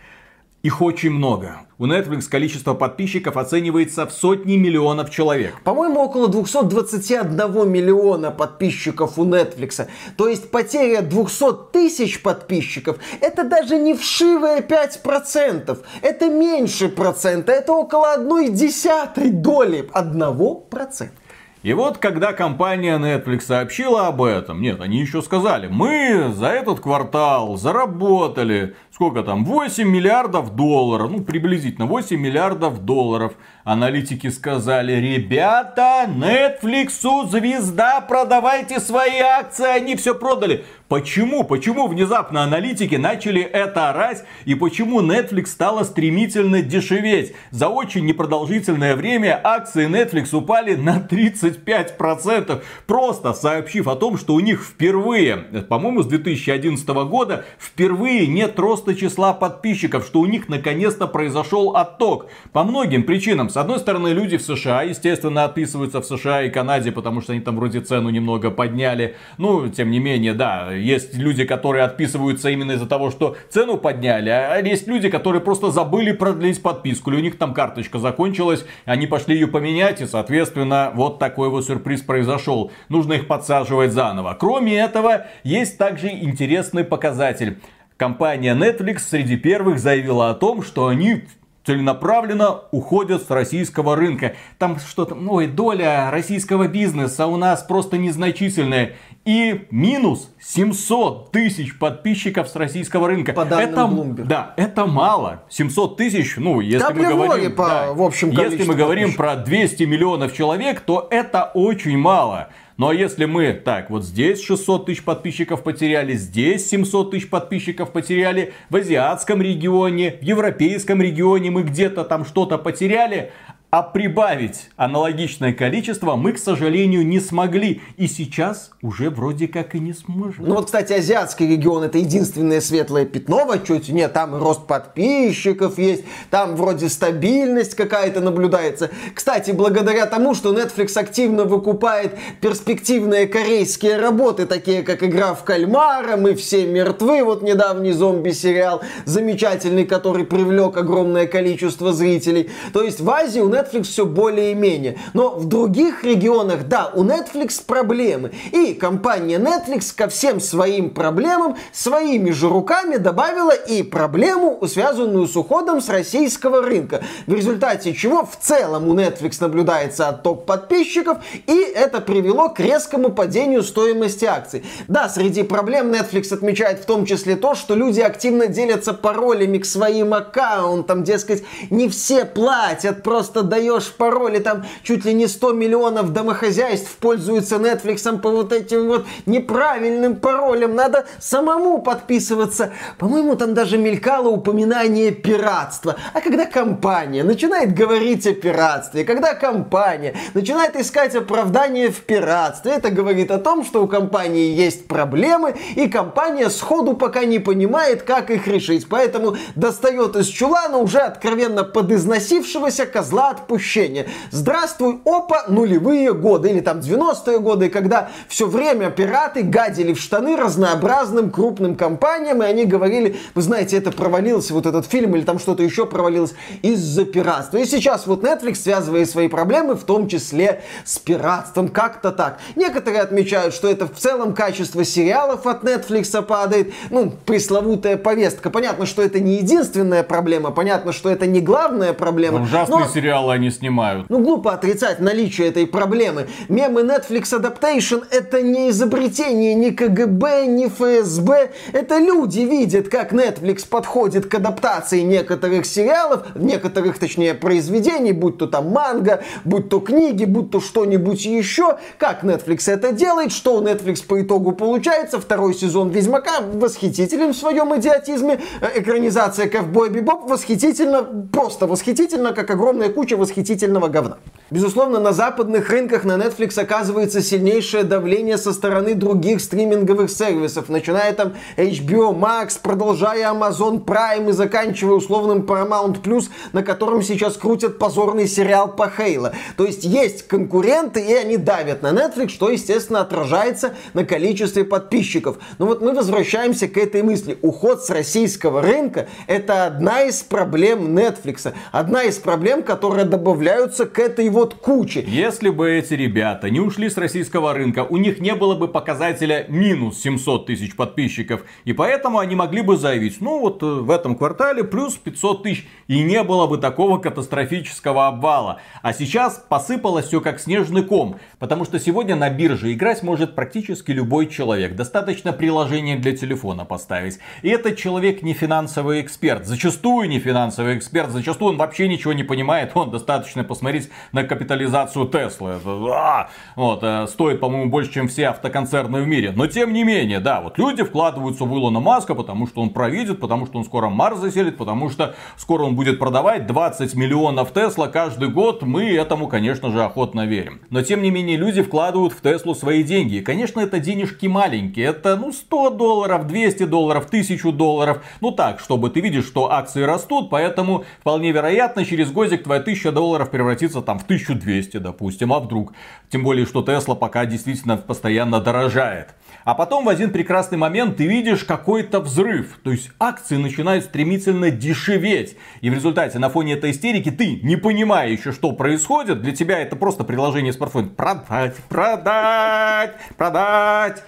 Их 0.61 0.81
очень 0.81 1.11
много. 1.11 1.61
У 1.77 1.85
Netflix 1.85 2.23
количество 2.29 2.73
подписчиков 2.73 3.37
оценивается 3.37 4.05
в 4.05 4.11
сотни 4.11 4.57
миллионов 4.57 5.09
человек. 5.09 5.55
По-моему, 5.63 6.01
около 6.01 6.27
221 6.27 7.71
миллиона 7.71 8.31
подписчиков 8.31 9.17
у 9.17 9.25
Netflix. 9.25 9.87
То 10.17 10.27
есть 10.27 10.51
потеря 10.51 11.01
200 11.01 11.71
тысяч 11.71 12.21
подписчиков 12.21 12.97
это 13.21 13.45
даже 13.45 13.77
не 13.77 13.93
вшивые 13.93 14.59
5%. 14.59 15.77
Это 16.01 16.29
меньше 16.29 16.89
процента. 16.89 17.53
Это 17.53 17.71
около 17.71 18.13
одной 18.15 18.49
десятой 18.49 19.29
доли 19.31 19.87
одного 19.93 20.55
процента. 20.55 21.15
И 21.61 21.73
вот, 21.73 21.97
когда 21.97 22.31
компания 22.31 22.97
Netflix 22.97 23.41
сообщила 23.41 24.07
об 24.07 24.21
этом, 24.21 24.61
нет, 24.61 24.79
они 24.79 24.99
еще 25.01 25.21
сказали, 25.21 25.67
мы 25.67 26.31
за 26.33 26.47
этот 26.47 26.79
квартал 26.79 27.57
заработали, 27.57 28.75
сколько 28.99 29.23
там, 29.23 29.45
8 29.45 29.87
миллиардов 29.87 30.57
долларов, 30.57 31.09
ну, 31.09 31.21
приблизительно 31.21 31.85
8 31.85 32.19
миллиардов 32.19 32.83
долларов. 32.83 33.31
Аналитики 33.63 34.27
сказали, 34.27 34.91
ребята, 34.91 36.05
Netflix 36.05 37.29
звезда, 37.29 38.01
продавайте 38.01 38.81
свои 38.81 39.19
акции, 39.19 39.67
они 39.67 39.95
все 39.95 40.13
продали. 40.13 40.65
Почему? 40.89 41.43
Почему 41.43 41.87
внезапно 41.87 42.43
аналитики 42.43 42.95
начали 42.95 43.41
это 43.41 43.91
орать? 43.91 44.25
И 44.45 44.55
почему 44.55 45.01
Netflix 45.01 45.45
стала 45.47 45.83
стремительно 45.83 46.63
дешеветь? 46.63 47.35
За 47.51 47.69
очень 47.69 48.05
непродолжительное 48.05 48.95
время 48.95 49.39
акции 49.41 49.87
Netflix 49.87 50.35
упали 50.35 50.73
на 50.73 50.97
35%. 50.97 52.63
Просто 52.87 53.33
сообщив 53.33 53.87
о 53.87 53.95
том, 53.95 54.17
что 54.17 54.33
у 54.33 54.39
них 54.39 54.63
впервые, 54.63 55.37
по-моему, 55.69 56.01
с 56.01 56.07
2011 56.07 56.87
года, 56.87 57.45
впервые 57.59 58.25
нет 58.25 58.57
роста 58.59 58.88
числа 58.95 59.33
подписчиков, 59.33 60.05
что 60.05 60.19
у 60.19 60.25
них 60.25 60.49
наконец-то 60.49 61.07
произошел 61.07 61.75
отток. 61.75 62.27
По 62.51 62.63
многим 62.63 63.03
причинам. 63.03 63.49
С 63.49 63.57
одной 63.57 63.79
стороны, 63.79 64.09
люди 64.09 64.37
в 64.37 64.41
США, 64.41 64.83
естественно, 64.83 65.43
отписываются 65.45 66.01
в 66.01 66.05
США 66.05 66.43
и 66.43 66.49
Канаде, 66.49 66.91
потому 66.91 67.21
что 67.21 67.33
они 67.33 67.41
там 67.41 67.55
вроде 67.55 67.81
цену 67.81 68.09
немного 68.09 68.51
подняли. 68.51 69.15
Ну, 69.37 69.69
тем 69.69 69.91
не 69.91 69.99
менее, 69.99 70.33
да, 70.33 70.71
есть 70.71 71.15
люди, 71.15 71.45
которые 71.45 71.83
отписываются 71.83 72.49
именно 72.49 72.73
из-за 72.73 72.87
того, 72.87 73.11
что 73.11 73.35
цену 73.49 73.77
подняли, 73.77 74.29
а 74.29 74.57
есть 74.59 74.87
люди, 74.87 75.09
которые 75.09 75.41
просто 75.41 75.71
забыли 75.71 76.11
продлить 76.11 76.61
подписку, 76.61 77.11
или 77.11 77.17
у 77.17 77.23
них 77.23 77.37
там 77.37 77.53
карточка 77.53 77.99
закончилась, 77.99 78.65
они 78.85 79.07
пошли 79.07 79.35
ее 79.35 79.47
поменять, 79.47 80.01
и, 80.01 80.05
соответственно, 80.05 80.91
вот 80.93 81.19
такой 81.19 81.49
вот 81.49 81.65
сюрприз 81.65 82.01
произошел. 82.01 82.71
Нужно 82.89 83.13
их 83.13 83.27
подсаживать 83.27 83.91
заново. 83.91 84.35
Кроме 84.39 84.77
этого, 84.77 85.27
есть 85.43 85.77
также 85.77 86.09
интересный 86.09 86.83
показатель. 86.83 87.59
Компания 87.99 88.55
Netflix 88.55 88.99
среди 89.09 89.35
первых 89.35 89.77
заявила 89.77 90.29
о 90.29 90.33
том, 90.33 90.63
что 90.63 90.87
они 90.87 91.25
целенаправленно 91.65 92.61
уходят 92.71 93.23
с 93.23 93.29
российского 93.29 93.97
рынка. 93.97 94.35
Там 94.57 94.79
что-то, 94.79 95.15
ой, 95.15 95.47
доля 95.47 96.09
российского 96.09 96.69
бизнеса 96.69 97.27
у 97.27 97.35
нас 97.35 97.61
просто 97.61 97.97
незначительная. 97.97 98.93
И 99.25 99.65
минус 99.69 100.33
700 100.39 101.33
тысяч 101.33 101.77
подписчиков 101.77 102.47
с 102.47 102.55
российского 102.55 103.09
рынка. 103.09 103.33
По 103.33 103.43
данным 103.43 103.69
это, 103.69 103.81
Bloomberg. 103.81 104.27
Да, 104.27 104.53
это 104.55 104.85
мало. 104.85 105.43
700 105.49 105.97
тысяч, 105.97 106.37
ну, 106.37 106.61
если 106.61 106.93
мы 106.93 107.03
говорим, 107.03 107.53
по, 107.53 107.67
да, 107.67 107.93
в 107.93 108.01
общем 108.01 108.29
если 108.29 108.63
мы 108.63 108.75
говорим 108.75 109.13
про 109.13 109.35
200 109.35 109.83
миллионов 109.83 110.33
человек, 110.33 110.79
то 110.79 111.05
это 111.11 111.51
очень 111.53 111.97
мало. 111.97 112.47
Ну 112.79 112.87
а 112.87 112.93
если 112.93 113.25
мы, 113.25 113.51
так, 113.51 113.89
вот 113.89 114.05
здесь 114.05 114.41
600 114.41 114.85
тысяч 114.85 115.03
подписчиков 115.03 115.63
потеряли, 115.63 116.13
здесь 116.13 116.69
700 116.69 117.11
тысяч 117.11 117.29
подписчиков 117.29 117.91
потеряли, 117.91 118.53
в 118.69 118.77
азиатском 118.77 119.41
регионе, 119.41 120.17
в 120.21 120.23
европейском 120.23 121.01
регионе 121.01 121.51
мы 121.51 121.63
где-то 121.63 122.05
там 122.05 122.23
что-то 122.23 122.57
потеряли, 122.57 123.33
а 123.71 123.83
прибавить 123.83 124.69
аналогичное 124.77 125.53
количество 125.53 126.15
мы, 126.15 126.33
к 126.33 126.39
сожалению, 126.39 127.05
не 127.05 127.19
смогли. 127.19 127.81
И 127.97 128.07
сейчас 128.07 128.71
уже 128.81 129.11
вроде 129.11 129.47
как 129.47 129.75
и 129.75 129.79
не 129.79 129.93
сможем. 129.93 130.45
Ну 130.45 130.55
вот, 130.55 130.65
кстати, 130.65 130.93
азиатский 130.93 131.47
регион 131.47 131.83
это 131.83 131.99
единственное 131.99 132.61
светлое 132.61 133.05
пятно 133.05 133.45
в 133.45 133.51
отчете. 133.51 133.93
Нет, 133.93 134.13
там 134.13 134.35
рост 134.41 134.65
подписчиков 134.65 135.77
есть, 135.77 136.03
там 136.31 136.55
вроде 136.55 136.89
стабильность 136.89 137.75
какая-то 137.75 138.21
наблюдается. 138.21 138.89
Кстати, 139.13 139.51
благодаря 139.51 140.07
тому, 140.07 140.33
что 140.33 140.53
Netflix 140.53 140.97
активно 140.97 141.43
выкупает 141.43 142.17
перспективные 142.41 143.27
корейские 143.27 143.97
работы, 143.97 144.47
такие 144.47 144.81
как 144.81 145.03
«Игра 145.03 145.35
в 145.35 145.43
кальмара», 145.43 146.17
«Мы 146.17 146.33
все 146.33 146.65
мертвы», 146.65 147.23
вот 147.23 147.43
недавний 147.43 147.91
зомби-сериал, 147.91 148.81
замечательный, 149.05 149.85
который 149.85 150.25
привлек 150.25 150.75
огромное 150.77 151.27
количество 151.27 151.93
зрителей. 151.93 152.49
То 152.73 152.81
есть 152.81 152.99
в 152.99 153.09
Азии 153.09 153.39
у 153.39 153.49
Netflix 153.49 153.58
все 153.83 154.05
более-менее. 154.05 154.97
Но 155.13 155.31
в 155.31 155.47
других 155.47 156.03
регионах, 156.03 156.67
да, 156.67 156.91
у 156.93 157.03
Netflix 157.03 157.61
проблемы. 157.65 158.31
И 158.51 158.73
компания 158.73 159.37
Netflix 159.37 159.93
ко 159.95 160.07
всем 160.07 160.39
своим 160.39 160.89
проблемам 160.91 161.57
своими 161.71 162.31
же 162.31 162.49
руками 162.49 162.97
добавила 162.97 163.51
и 163.51 163.83
проблему, 163.83 164.59
связанную 164.67 165.27
с 165.27 165.35
уходом 165.35 165.81
с 165.81 165.89
российского 165.89 166.61
рынка. 166.61 167.01
В 167.27 167.33
результате 167.33 167.93
чего 167.93 168.25
в 168.25 168.37
целом 168.39 168.87
у 168.87 168.95
Netflix 168.95 169.37
наблюдается 169.39 170.09
отток 170.09 170.45
подписчиков, 170.45 171.19
и 171.47 171.57
это 171.75 172.01
привело 172.01 172.49
к 172.49 172.59
резкому 172.59 173.09
падению 173.09 173.63
стоимости 173.63 174.25
акций. 174.25 174.63
Да, 174.87 175.09
среди 175.09 175.43
проблем 175.43 175.91
Netflix 175.91 176.33
отмечает 176.33 176.79
в 176.79 176.85
том 176.85 177.05
числе 177.05 177.35
то, 177.35 177.55
что 177.55 177.75
люди 177.75 178.01
активно 178.01 178.47
делятся 178.47 178.93
паролями 178.93 179.57
к 179.57 179.65
своим 179.65 180.13
аккаунтам, 180.13 181.03
дескать, 181.03 181.43
не 181.69 181.89
все 181.89 182.25
платят, 182.25 183.03
просто 183.03 183.43
даешь 183.49 183.91
пароли, 183.91 184.39
там 184.39 184.65
чуть 184.83 185.05
ли 185.05 185.13
не 185.13 185.27
100 185.27 185.53
миллионов 185.53 186.13
домохозяйств 186.13 186.95
пользуются 186.97 187.55
Netflix 187.55 188.19
по 188.19 188.29
вот 188.29 188.53
этим 188.53 188.87
вот 188.87 189.05
неправильным 189.25 190.15
паролям. 190.15 190.75
Надо 190.75 191.05
самому 191.19 191.81
подписываться. 191.81 192.73
По-моему, 192.97 193.35
там 193.35 193.53
даже 193.53 193.77
мелькало 193.77 194.29
упоминание 194.29 195.11
пиратства. 195.11 195.95
А 196.13 196.21
когда 196.21 196.45
компания 196.45 197.23
начинает 197.23 197.73
говорить 197.73 198.27
о 198.27 198.33
пиратстве, 198.33 199.03
когда 199.03 199.33
компания 199.33 200.15
начинает 200.33 200.75
искать 200.75 201.15
оправдание 201.15 201.89
в 201.89 202.01
пиратстве, 202.01 202.73
это 202.73 202.89
говорит 202.89 203.31
о 203.31 203.39
том, 203.39 203.65
что 203.65 203.83
у 203.83 203.87
компании 203.87 204.53
есть 204.53 204.87
проблемы, 204.87 205.55
и 205.75 205.87
компания 205.87 206.49
сходу 206.49 206.93
пока 206.93 207.25
не 207.25 207.39
понимает, 207.39 208.03
как 208.03 208.29
их 208.29 208.47
решить. 208.47 208.87
Поэтому 208.89 209.37
достает 209.55 210.15
из 210.15 210.27
чулана 210.27 210.77
уже 210.77 210.99
откровенно 210.99 211.63
подизносившегося 211.63 212.85
козла 212.85 213.29
отпущения. 213.39 214.05
Здравствуй, 214.31 214.99
опа, 215.05 215.45
нулевые 215.47 216.13
годы 216.13 216.49
или 216.49 216.59
там 216.59 216.79
90-е 216.79 217.39
годы, 217.39 217.69
когда 217.69 218.09
все 218.27 218.47
время 218.47 218.89
пираты 218.89 219.41
гадили 219.43 219.93
в 219.93 219.99
штаны 219.99 220.35
разнообразным 220.35 221.31
крупным 221.31 221.75
компаниям, 221.75 222.43
и 222.43 222.45
они 222.45 222.65
говорили, 222.65 223.17
вы 223.35 223.41
знаете, 223.41 223.77
это 223.77 223.91
провалился 223.91 224.53
вот 224.53 224.65
этот 224.65 224.85
фильм 224.85 225.15
или 225.15 225.23
там 225.23 225.39
что-то 225.39 225.63
еще 225.63 225.85
провалилось 225.85 226.33
из-за 226.61 227.05
пиратства. 227.05 227.57
И 227.57 227.65
сейчас 227.65 228.07
вот 228.07 228.23
Netflix 228.23 228.55
связывает 228.55 229.09
свои 229.09 229.27
проблемы, 229.27 229.75
в 229.75 229.83
том 229.83 230.07
числе 230.07 230.61
с 230.85 230.99
пиратством, 230.99 231.69
как-то 231.69 232.11
так. 232.11 232.39
Некоторые 232.55 233.01
отмечают, 233.01 233.53
что 233.53 233.69
это 233.69 233.87
в 233.87 233.97
целом 233.97 234.33
качество 234.33 234.83
сериалов 234.83 235.47
от 235.47 235.63
Netflix 235.63 236.21
падает, 236.21 236.73
ну, 236.89 237.13
пресловутая 237.25 237.97
повестка. 237.97 238.49
Понятно, 238.49 238.85
что 238.85 239.01
это 239.01 239.19
не 239.19 239.35
единственная 239.35 240.03
проблема, 240.03 240.51
понятно, 240.51 240.91
что 240.91 241.09
это 241.09 241.25
не 241.25 241.41
главная 241.41 241.93
проблема. 241.93 242.41
Ужасные 242.41 242.85
но... 242.85 242.87
сериалы 242.87 243.28
они 243.31 243.51
снимают. 243.51 244.09
Ну, 244.09 244.19
глупо 244.19 244.53
отрицать 244.53 244.99
наличие 244.99 245.47
этой 245.47 245.67
проблемы. 245.67 246.27
Мемы 246.47 246.81
Netflix 246.81 247.37
Adaptation 247.37 248.03
это 248.11 248.41
не 248.41 248.69
изобретение 248.69 249.55
ни 249.55 249.69
КГБ, 249.69 250.45
ни 250.47 250.67
ФСБ. 250.67 251.51
Это 251.73 251.97
люди 251.99 252.41
видят, 252.41 252.89
как 252.89 253.13
Netflix 253.13 253.67
подходит 253.67 254.27
к 254.27 254.35
адаптации 254.35 255.01
некоторых 255.01 255.65
сериалов, 255.65 256.35
некоторых, 256.35 256.97
точнее, 256.97 257.33
произведений, 257.33 258.11
будь 258.11 258.37
то 258.37 258.47
там 258.47 258.69
манга, 258.69 259.23
будь 259.43 259.69
то 259.69 259.79
книги, 259.79 260.25
будь 260.25 260.51
то 260.51 260.59
что-нибудь 260.59 261.25
еще. 261.25 261.77
Как 261.97 262.23
Netflix 262.23 262.71
это 262.71 262.91
делает, 262.91 263.31
что 263.31 263.57
у 263.57 263.61
Netflix 263.61 264.05
по 264.05 264.21
итогу 264.21 264.53
получается. 264.53 265.19
Второй 265.19 265.53
сезон 265.53 265.89
Ведьмака 265.89 266.41
восхитителен 266.41 267.33
в 267.33 267.37
своем 267.37 267.75
идиотизме. 267.75 268.39
Э, 268.61 268.79
экранизация 268.79 269.49
Ковбой 269.49 269.89
Бибоп 269.89 270.29
восхитительно, 270.29 271.03
просто 271.31 271.67
восхитительно, 271.67 272.33
как 272.33 272.49
огромная 272.49 272.89
куча 272.89 273.17
восхитительного 273.19 273.87
говна. 273.87 274.17
Безусловно, 274.51 274.99
на 274.99 275.13
западных 275.13 275.69
рынках 275.69 276.05
на 276.05 276.13
Netflix 276.13 276.59
оказывается 276.59 277.21
сильнейшее 277.21 277.83
давление 277.83 278.39
со 278.39 278.51
стороны 278.51 278.95
других 278.95 279.41
стриминговых 279.41 280.09
сервисов, 280.09 280.69
начиная 280.69 281.13
там 281.13 281.33
HBO 281.55 282.17
Max, 282.19 282.59
продолжая 282.59 283.31
Amazon 283.31 283.85
Prime 283.85 284.29
и 284.29 284.31
заканчивая 284.31 284.95
условным 284.95 285.41
Paramount 285.45 286.01
Plus, 286.01 286.29
на 286.51 286.63
котором 286.63 287.03
сейчас 287.03 287.37
крутят 287.37 287.77
позорный 287.77 288.27
сериал 288.27 288.75
по 288.75 288.89
Хейла. 288.89 289.33
То 289.55 289.65
есть 289.65 289.83
есть 289.83 290.27
конкуренты, 290.27 290.99
и 290.99 291.13
они 291.13 291.37
давят 291.37 291.83
на 291.83 291.91
Netflix, 291.91 292.29
что, 292.29 292.49
естественно, 292.49 293.01
отражается 293.01 293.75
на 293.93 294.03
количестве 294.03 294.63
подписчиков. 294.63 295.37
Но 295.59 295.67
вот 295.67 295.83
мы 295.83 295.93
возвращаемся 295.93 296.67
к 296.67 296.75
этой 296.77 297.03
мысли. 297.03 297.37
Уход 297.43 297.85
с 297.85 297.91
российского 297.91 298.63
рынка– 298.63 299.07
это 299.27 299.67
одна 299.67 300.01
из 300.01 300.23
проблем 300.23 300.97
Netflix. 300.97 301.53
Одна 301.71 302.01
из 302.03 302.17
проблем, 302.17 302.63
которые 302.63 303.05
добавляются 303.09 303.85
к 303.85 303.99
этой 303.99 304.29
вот 304.29 304.53
куче. 304.53 305.03
Если 305.05 305.49
бы 305.49 305.69
эти 305.69 305.95
ребята 305.95 306.49
не 306.49 306.59
ушли 306.59 306.89
с 306.89 306.97
российского 306.97 307.53
рынка, 307.53 307.83
у 307.83 307.97
них 307.97 308.19
не 308.19 308.35
было 308.35 308.55
бы 308.55 308.67
показателя 308.67 309.45
минус 309.49 309.99
700 309.99 310.45
тысяч 310.45 310.75
подписчиков. 310.75 311.43
И 311.65 311.73
поэтому 311.73 312.19
они 312.19 312.35
могли 312.35 312.61
бы 312.61 312.77
заявить, 312.77 313.19
ну 313.19 313.39
вот 313.39 313.61
э, 313.63 313.65
в 313.65 313.91
этом 313.91 314.15
квартале 314.15 314.63
плюс 314.63 314.95
500 314.95 315.43
тысяч. 315.43 315.67
И 315.87 316.03
не 316.03 316.23
было 316.23 316.47
бы 316.47 316.57
такого 316.57 316.99
катастрофического 316.99 318.07
обвала. 318.07 318.61
А 318.81 318.93
сейчас 318.93 319.43
посыпалось 319.49 320.05
все 320.05 320.21
как 320.21 320.39
снежный 320.39 320.83
ком. 320.83 321.17
Потому 321.39 321.65
что 321.65 321.79
сегодня 321.79 322.15
на 322.15 322.29
бирже 322.29 322.71
играть 322.71 323.03
может 323.03 323.35
практически 323.35 323.91
любой 323.91 324.27
человек. 324.27 324.75
Достаточно 324.75 325.33
приложение 325.33 325.97
для 325.97 326.15
телефона 326.15 326.63
поставить. 326.63 327.19
И 327.41 327.49
этот 327.49 327.77
человек 327.77 328.21
не 328.21 328.33
финансовый 328.33 329.01
эксперт. 329.01 329.45
Зачастую 329.45 330.07
не 330.07 330.19
финансовый 330.19 330.77
эксперт. 330.77 331.09
Зачастую 331.09 331.53
он 331.53 331.57
вообще 331.57 331.87
ничего 331.87 332.13
не 332.13 332.23
понимает. 332.23 332.71
Он 332.75 332.88
достаточно 332.89 333.43
посмотреть 333.43 333.89
на 334.11 334.23
капитализацию 334.23 335.07
Теслы. 335.07 335.55
А, 335.93 336.29
вот, 336.55 336.79
э, 336.83 337.07
стоит, 337.07 337.39
по-моему, 337.39 337.69
больше, 337.69 337.91
чем 337.93 338.07
все 338.07 338.29
автоконцерны 338.29 339.01
в 339.01 339.07
мире. 339.07 339.31
Но 339.35 339.47
тем 339.47 339.73
не 339.73 339.83
менее, 339.83 340.19
да, 340.19 340.41
вот 340.41 340.57
люди 340.57 340.83
вкладываются 340.83 341.45
в 341.45 341.53
Илона 341.53 341.79
Маска, 341.79 342.15
потому 342.15 342.47
что 342.47 342.61
он 342.61 342.69
провидит, 342.69 343.19
потому 343.19 343.45
что 343.45 343.57
он 343.57 343.65
скоро 343.65 343.89
Марс 343.89 344.19
заселит, 344.19 344.57
потому 344.57 344.89
что 344.89 345.15
скоро 345.37 345.63
он 345.63 345.75
будет 345.75 345.99
продавать 345.99 346.47
20 346.47 346.95
миллионов 346.95 347.53
Тесла 347.53 347.87
каждый 347.87 348.29
год. 348.29 348.63
Мы 348.63 348.93
этому, 348.95 349.27
конечно 349.27 349.71
же, 349.71 349.83
охотно 349.83 350.25
верим. 350.25 350.61
Но 350.69 350.81
тем 350.81 351.01
не 351.01 351.11
менее, 351.11 351.37
люди 351.37 351.61
вкладывают 351.61 352.13
в 352.13 352.21
Теслу 352.21 352.55
свои 352.55 352.83
деньги. 352.83 353.15
И, 353.15 353.21
конечно, 353.21 353.59
это 353.59 353.79
денежки 353.79 354.27
маленькие. 354.27 354.87
Это, 354.87 355.15
ну, 355.15 355.31
100 355.31 355.71
долларов, 355.71 356.27
200 356.27 356.65
долларов, 356.65 357.05
1000 357.07 357.51
долларов. 357.51 358.01
Ну 358.21 358.31
так, 358.31 358.59
чтобы 358.59 358.89
ты 358.89 359.01
видишь, 359.01 359.25
что 359.25 359.51
акции 359.51 359.83
растут, 359.83 360.29
поэтому 360.29 360.85
вполне 361.01 361.31
вероятно, 361.31 361.85
через 361.85 362.11
годик 362.11 362.43
твоя 362.43 362.61
1000 362.61 362.78
долларов 362.85 363.29
превратится 363.29 363.81
там 363.81 363.99
в 363.99 364.03
1200, 364.03 364.77
допустим, 364.77 365.33
а 365.33 365.39
вдруг? 365.39 365.73
Тем 366.09 366.23
более, 366.23 366.45
что 366.45 366.61
Тесла 366.61 366.95
пока 366.95 367.25
действительно 367.25 367.77
постоянно 367.77 368.39
дорожает. 368.39 369.09
А 369.43 369.53
потом 369.55 369.85
в 369.85 369.89
один 369.89 370.11
прекрасный 370.11 370.57
момент 370.57 370.97
ты 370.97 371.07
видишь 371.07 371.43
какой-то 371.43 371.99
взрыв. 371.99 372.59
То 372.63 372.71
есть 372.71 372.91
акции 372.99 373.37
начинают 373.37 373.85
стремительно 373.85 374.51
дешеветь. 374.51 375.37
И 375.61 375.69
в 375.69 375.73
результате 375.73 376.19
на 376.19 376.29
фоне 376.29 376.53
этой 376.53 376.71
истерики 376.71 377.11
ты, 377.11 377.39
не 377.41 377.55
понимая 377.55 378.09
еще, 378.09 378.31
что 378.31 378.51
происходит, 378.51 379.21
для 379.21 379.35
тебя 379.35 379.59
это 379.59 379.75
просто 379.75 380.03
приложение 380.03 380.53
смартфона. 380.53 380.89
Продать, 380.89 381.55
продать, 381.67 382.95
продать. 383.17 384.03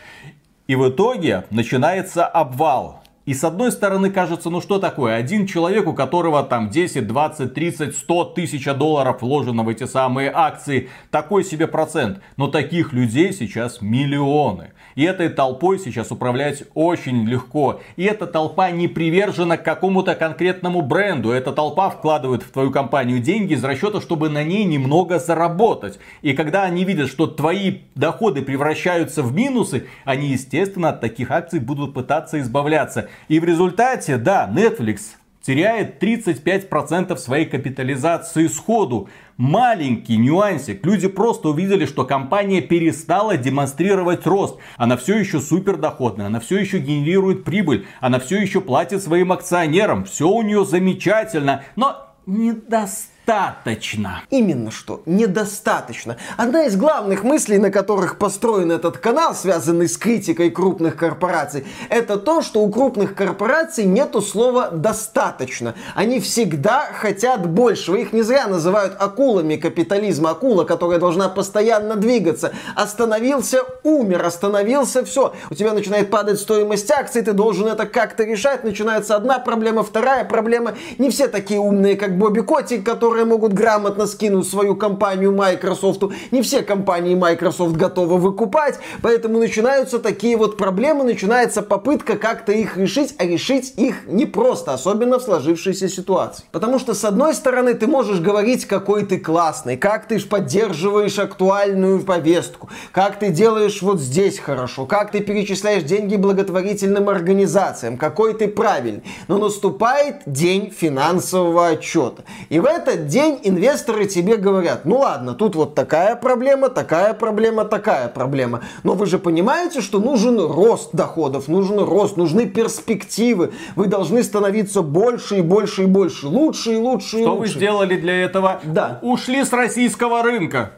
И 0.67 0.75
в 0.75 0.89
итоге 0.89 1.45
начинается 1.49 2.25
обвал. 2.25 3.00
И 3.25 3.35
с 3.35 3.43
одной 3.43 3.71
стороны 3.71 4.09
кажется, 4.09 4.49
ну 4.49 4.61
что 4.61 4.79
такое, 4.79 5.15
один 5.15 5.45
человек, 5.45 5.87
у 5.87 5.93
которого 5.93 6.41
там 6.41 6.71
10, 6.71 7.05
20, 7.05 7.53
30, 7.53 7.95
100 7.95 8.23
тысяч 8.25 8.65
долларов 8.65 9.21
вложено 9.21 9.61
в 9.61 9.69
эти 9.69 9.83
самые 9.83 10.31
акции, 10.33 10.89
такой 11.11 11.43
себе 11.43 11.67
процент. 11.67 12.19
Но 12.37 12.47
таких 12.47 12.93
людей 12.93 13.31
сейчас 13.31 13.79
миллионы. 13.79 14.71
И 14.95 15.03
этой 15.03 15.29
толпой 15.29 15.79
сейчас 15.79 16.11
управлять 16.11 16.63
очень 16.73 17.25
легко. 17.25 17.79
И 17.95 18.03
эта 18.03 18.25
толпа 18.27 18.71
не 18.71 18.87
привержена 18.87 19.57
к 19.57 19.63
какому-то 19.63 20.15
конкретному 20.15 20.81
бренду. 20.81 21.31
Эта 21.31 21.51
толпа 21.51 21.89
вкладывает 21.89 22.43
в 22.43 22.51
твою 22.51 22.71
компанию 22.71 23.19
деньги 23.19 23.53
из 23.53 23.63
расчета, 23.63 24.01
чтобы 24.01 24.29
на 24.29 24.43
ней 24.43 24.65
немного 24.65 25.19
заработать. 25.19 25.99
И 26.21 26.33
когда 26.33 26.63
они 26.63 26.83
видят, 26.83 27.09
что 27.09 27.27
твои 27.27 27.79
доходы 27.95 28.41
превращаются 28.41 29.21
в 29.21 29.33
минусы, 29.33 29.87
они, 30.05 30.29
естественно, 30.29 30.89
от 30.89 31.01
таких 31.01 31.31
акций 31.31 31.59
будут 31.59 31.93
пытаться 31.93 32.39
избавляться. 32.39 33.09
И 33.27 33.39
в 33.39 33.43
результате, 33.43 34.17
да, 34.17 34.51
Netflix 34.53 35.15
теряет 35.41 36.01
35% 36.01 37.17
своей 37.17 37.45
капитализации 37.45 38.47
сходу. 38.47 39.09
Маленький 39.37 40.17
нюансик. 40.17 40.85
Люди 40.85 41.07
просто 41.07 41.49
увидели, 41.49 41.85
что 41.85 42.05
компания 42.05 42.61
перестала 42.61 43.37
демонстрировать 43.37 44.27
рост. 44.27 44.59
Она 44.77 44.97
все 44.97 45.17
еще 45.17 45.39
супер 45.39 45.77
доходная, 45.77 46.27
она 46.27 46.39
все 46.39 46.59
еще 46.59 46.77
генерирует 46.77 47.43
прибыль, 47.43 47.87
она 48.01 48.19
все 48.19 48.39
еще 48.39 48.61
платит 48.61 49.01
своим 49.01 49.31
акционерам. 49.31 50.05
Все 50.05 50.29
у 50.29 50.41
нее 50.43 50.63
замечательно, 50.63 51.63
но 51.75 52.07
недостаточно 52.27 53.20
недостаточно. 53.31 54.23
Именно 54.29 54.71
что, 54.71 55.01
недостаточно. 55.05 56.17
Одна 56.37 56.65
из 56.65 56.75
главных 56.75 57.23
мыслей, 57.23 57.59
на 57.59 57.71
которых 57.71 58.17
построен 58.17 58.71
этот 58.71 58.97
канал, 58.97 59.33
связанный 59.33 59.87
с 59.87 59.97
критикой 59.97 60.49
крупных 60.49 60.97
корпораций, 60.97 61.65
это 61.89 62.17
то, 62.17 62.41
что 62.41 62.61
у 62.61 62.69
крупных 62.69 63.15
корпораций 63.15 63.85
нету 63.85 64.21
слова 64.21 64.69
«достаточно». 64.71 65.75
Они 65.95 66.19
всегда 66.19 66.89
хотят 66.93 67.47
большего. 67.47 67.95
Их 67.95 68.11
не 68.11 68.21
зря 68.21 68.47
называют 68.47 68.95
акулами 68.99 69.55
капитализма. 69.55 70.31
Акула, 70.31 70.65
которая 70.65 70.99
должна 70.99 71.29
постоянно 71.29 71.95
двигаться. 71.95 72.51
Остановился, 72.75 73.59
умер, 73.83 74.25
остановился, 74.25 75.05
все. 75.05 75.33
У 75.49 75.55
тебя 75.55 75.73
начинает 75.73 76.09
падать 76.09 76.39
стоимость 76.39 76.91
акций, 76.91 77.21
ты 77.21 77.33
должен 77.33 77.67
это 77.67 77.85
как-то 77.85 78.23
решать. 78.23 78.63
Начинается 78.63 79.15
одна 79.15 79.39
проблема, 79.39 79.83
вторая 79.83 80.25
проблема. 80.25 80.73
Не 80.97 81.09
все 81.09 81.27
такие 81.27 81.59
умные, 81.59 81.95
как 81.95 82.17
Бобби 82.17 82.41
Котик, 82.41 82.85
который 82.85 83.20
которые 83.21 83.25
могут 83.25 83.53
грамотно 83.53 84.07
скинуть 84.07 84.47
свою 84.47 84.75
компанию 84.75 85.31
Microsoft. 85.31 86.01
Не 86.31 86.41
все 86.41 86.63
компании 86.63 87.15
Microsoft 87.15 87.75
готовы 87.75 88.17
выкупать, 88.17 88.79
поэтому 89.01 89.37
начинаются 89.37 89.99
такие 89.99 90.37
вот 90.37 90.57
проблемы, 90.57 91.03
начинается 91.03 91.61
попытка 91.61 92.17
как-то 92.17 92.51
их 92.51 92.77
решить, 92.77 93.13
а 93.19 93.25
решить 93.25 93.73
их 93.77 94.07
непросто, 94.07 94.73
особенно 94.73 95.19
в 95.19 95.21
сложившейся 95.21 95.87
ситуации. 95.87 96.45
Потому 96.51 96.79
что 96.79 96.93
с 96.93 97.05
одной 97.05 97.35
стороны 97.35 97.75
ты 97.75 97.85
можешь 97.85 98.19
говорить, 98.19 98.65
какой 98.65 99.05
ты 99.05 99.19
классный, 99.19 99.77
как 99.77 100.07
ты 100.07 100.19
поддерживаешь 100.19 101.19
актуальную 101.19 101.99
повестку, 102.03 102.69
как 102.91 103.19
ты 103.19 103.29
делаешь 103.29 103.81
вот 103.81 103.99
здесь 103.99 104.39
хорошо, 104.39 104.85
как 104.85 105.11
ты 105.11 105.19
перечисляешь 105.19 105.83
деньги 105.83 106.15
благотворительным 106.15 107.07
организациям, 107.07 107.97
какой 107.97 108.33
ты 108.33 108.47
правильный. 108.47 109.03
Но 109.27 109.37
наступает 109.37 110.21
день 110.25 110.73
финансового 110.75 111.67
отчета. 111.67 112.23
И 112.49 112.59
в 112.59 112.65
этот 112.65 113.00
этот 113.01 113.07
день 113.07 113.39
инвесторы 113.43 114.05
тебе 114.05 114.37
говорят, 114.37 114.85
ну 114.85 114.99
ладно, 114.99 115.33
тут 115.33 115.55
вот 115.55 115.75
такая 115.75 116.15
проблема, 116.15 116.69
такая 116.69 117.13
проблема, 117.13 117.65
такая 117.65 118.07
проблема. 118.07 118.61
Но 118.83 118.93
вы 118.93 119.05
же 119.05 119.17
понимаете, 119.17 119.81
что 119.81 119.99
нужен 119.99 120.39
рост 120.39 120.91
доходов, 120.93 121.47
нужен 121.47 121.79
рост, 121.79 122.17
нужны 122.17 122.45
перспективы. 122.45 123.51
Вы 123.75 123.87
должны 123.87 124.23
становиться 124.23 124.81
больше 124.81 125.39
и 125.39 125.41
больше 125.41 125.83
и 125.83 125.85
больше, 125.85 126.27
лучше 126.27 126.73
и 126.73 126.77
лучше 126.77 127.19
и 127.19 127.21
Что 127.23 127.31
лучше. 127.35 127.53
вы 127.53 127.59
сделали 127.59 127.95
для 127.95 128.21
этого? 128.21 128.59
Да. 128.63 128.99
Ушли 129.01 129.43
с 129.43 129.51
российского 129.51 130.23
рынка. 130.23 130.73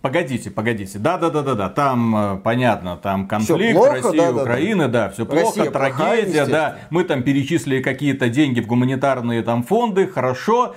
Погодите, 0.00 0.50
погодите. 0.50 0.98
Да, 0.98 1.18
да, 1.18 1.28
да, 1.28 1.42
да, 1.42 1.54
да. 1.54 1.68
Там 1.68 2.16
э, 2.16 2.36
понятно, 2.44 2.96
там 2.96 3.26
конфликт 3.26 3.74
плохо, 3.74 3.92
России 3.94 4.18
да, 4.18 4.28
и 4.28 4.32
да, 4.32 4.42
Украины, 4.42 4.88
да, 4.88 5.08
все 5.08 5.26
плохо, 5.26 5.46
Россия 5.46 5.70
плохая, 5.72 5.92
трагедия, 5.92 6.32
да. 6.32 6.42
естественно. 6.42 6.78
Мы 6.90 7.04
там 7.04 7.22
перечислили 7.24 7.82
какие-то 7.82 8.28
деньги 8.28 8.60
в 8.60 8.66
гуманитарные 8.66 9.42
там 9.42 9.64
фонды, 9.64 10.06
хорошо. 10.06 10.76